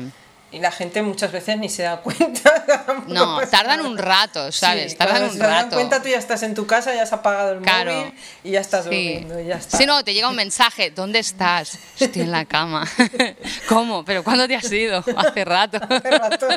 Y 0.55 0.59
la 0.59 0.71
gente 0.71 1.01
muchas 1.01 1.31
veces 1.33 1.57
ni 1.57 1.67
se 1.67 1.83
da 1.83 1.97
cuenta. 2.01 2.63
No, 3.07 3.39
tardan 3.47 3.85
un 3.85 3.97
rato, 3.97 4.51
¿sabes? 4.53 4.93
Sí, 4.93 4.97
tardan 4.97 5.23
un 5.25 5.31
se 5.33 5.37
dan 5.39 5.51
rato. 5.65 5.75
cuenta 5.75 6.01
tú 6.01 6.07
ya 6.07 6.17
estás 6.17 6.43
en 6.43 6.55
tu 6.55 6.65
casa, 6.65 6.95
ya 6.95 7.03
has 7.03 7.11
apagado 7.13 7.51
el 7.53 7.59
Claro. 7.61 7.91
móvil 7.93 8.13
y 8.43 8.51
ya 8.51 8.61
estás 8.61 8.85
Sí. 8.85 8.89
durmiendo 8.89 9.39
y 9.41 9.47
ya 9.47 9.55
está. 9.55 9.77
Si 9.77 9.85
no, 9.85 10.03
te 10.03 10.13
llega 10.13 10.29
un 10.29 10.35
mensaje, 10.45 10.91
¿dónde 10.91 11.19
estás? 11.19 11.77
Estoy 11.99 12.21
en 12.21 12.31
la 12.31 12.45
cama. 12.45 12.87
¿Cómo? 13.67 14.05
¿Pero 14.05 14.23
cuándo 14.23 14.47
te 14.47 14.55
has 14.55 14.71
ido? 14.71 15.03
Hace 15.17 15.43
rato. 15.45 15.77
Hace 15.89 16.09
rato 16.11 16.47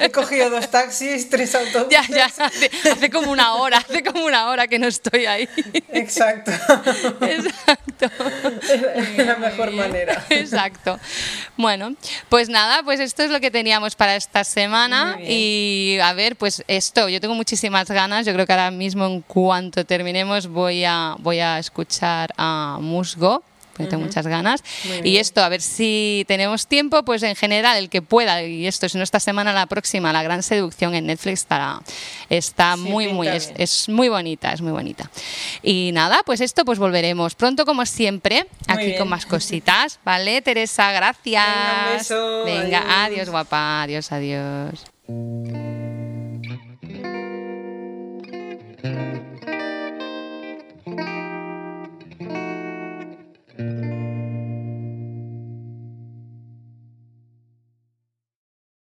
he 0.00 0.10
cogido 0.10 0.48
dos 0.50 0.70
taxis, 0.70 1.28
tres 1.28 1.54
autobuses. 1.54 1.90
Ya, 1.90 2.02
ya, 2.08 2.24
hace, 2.26 2.70
hace 2.90 3.10
como 3.10 3.30
una 3.30 3.54
hora, 3.56 3.78
hace 3.78 4.02
como 4.02 4.24
una 4.24 4.48
hora 4.48 4.66
que 4.68 4.78
no 4.78 4.86
estoy 4.86 5.26
ahí. 5.26 5.48
Exacto. 5.92 6.50
Exacto. 7.20 8.10
La 9.16 9.36
mejor 9.36 9.72
manera. 9.72 10.24
Exacto. 10.30 10.98
Bueno, 11.56 11.94
pues 12.28 12.48
nada, 12.48 12.82
pues 12.82 13.00
esto 13.00 13.22
es 13.22 13.30
lo 13.30 13.40
que 13.40 13.50
teníamos 13.50 13.94
para 13.94 14.16
esta 14.16 14.44
semana. 14.44 15.18
Y 15.20 15.98
a 16.02 16.12
ver, 16.12 16.36
pues 16.36 16.64
esto, 16.68 17.08
yo 17.08 17.20
tengo 17.20 17.34
muchísimas 17.34 17.90
ganas. 17.90 18.26
Yo 18.26 18.32
creo 18.32 18.46
que 18.46 18.52
ahora 18.52 18.70
mismo, 18.70 19.06
en 19.06 19.20
cuanto 19.22 19.84
terminemos, 19.84 20.46
voy 20.46 20.84
a, 20.84 21.16
voy 21.18 21.40
a 21.40 21.58
escuchar 21.58 22.32
a 22.36 22.78
Musgo. 22.80 23.42
Porque 23.74 23.90
tengo 23.90 24.04
muchas 24.04 24.26
ganas. 24.26 24.62
Y 25.02 25.18
esto, 25.18 25.42
a 25.42 25.48
ver 25.48 25.60
si 25.60 26.24
tenemos 26.28 26.66
tiempo, 26.66 27.04
pues 27.04 27.22
en 27.22 27.36
general, 27.36 27.76
el 27.76 27.90
que 27.90 28.00
pueda, 28.02 28.42
y 28.42 28.66
esto, 28.66 28.88
si 28.88 28.96
no 28.98 29.04
esta 29.04 29.20
semana, 29.20 29.52
la 29.52 29.66
próxima, 29.66 30.12
La 30.12 30.22
Gran 30.22 30.42
Seducción 30.42 30.94
en 30.94 31.06
Netflix 31.06 31.40
estará, 31.40 31.80
está 32.30 32.74
Sí, 32.76 32.80
muy, 32.82 33.08
muy, 33.08 33.28
es, 33.28 33.88
muy 33.88 34.08
bonita, 34.08 34.52
es 34.52 34.60
muy 34.62 34.72
bonita. 34.72 35.10
Y 35.62 35.90
nada, 35.92 36.20
pues 36.24 36.40
esto, 36.40 36.64
pues 36.64 36.78
volveremos 36.78 37.34
pronto, 37.34 37.64
como 37.66 37.84
siempre, 37.86 38.46
Muy 38.68 38.76
aquí 38.76 38.86
bien. 38.86 38.98
con 38.98 39.08
más 39.08 39.26
cositas, 39.26 39.98
¿vale? 40.04 40.40
Teresa, 40.42 40.92
gracias. 40.92 41.44
Venga, 41.46 41.86
un 41.90 41.98
beso, 41.98 42.44
Venga, 42.44 42.78
adiós. 42.78 42.94
adiós, 43.14 43.30
guapa, 43.30 43.82
adiós, 43.82 44.12
adiós. 44.12 44.84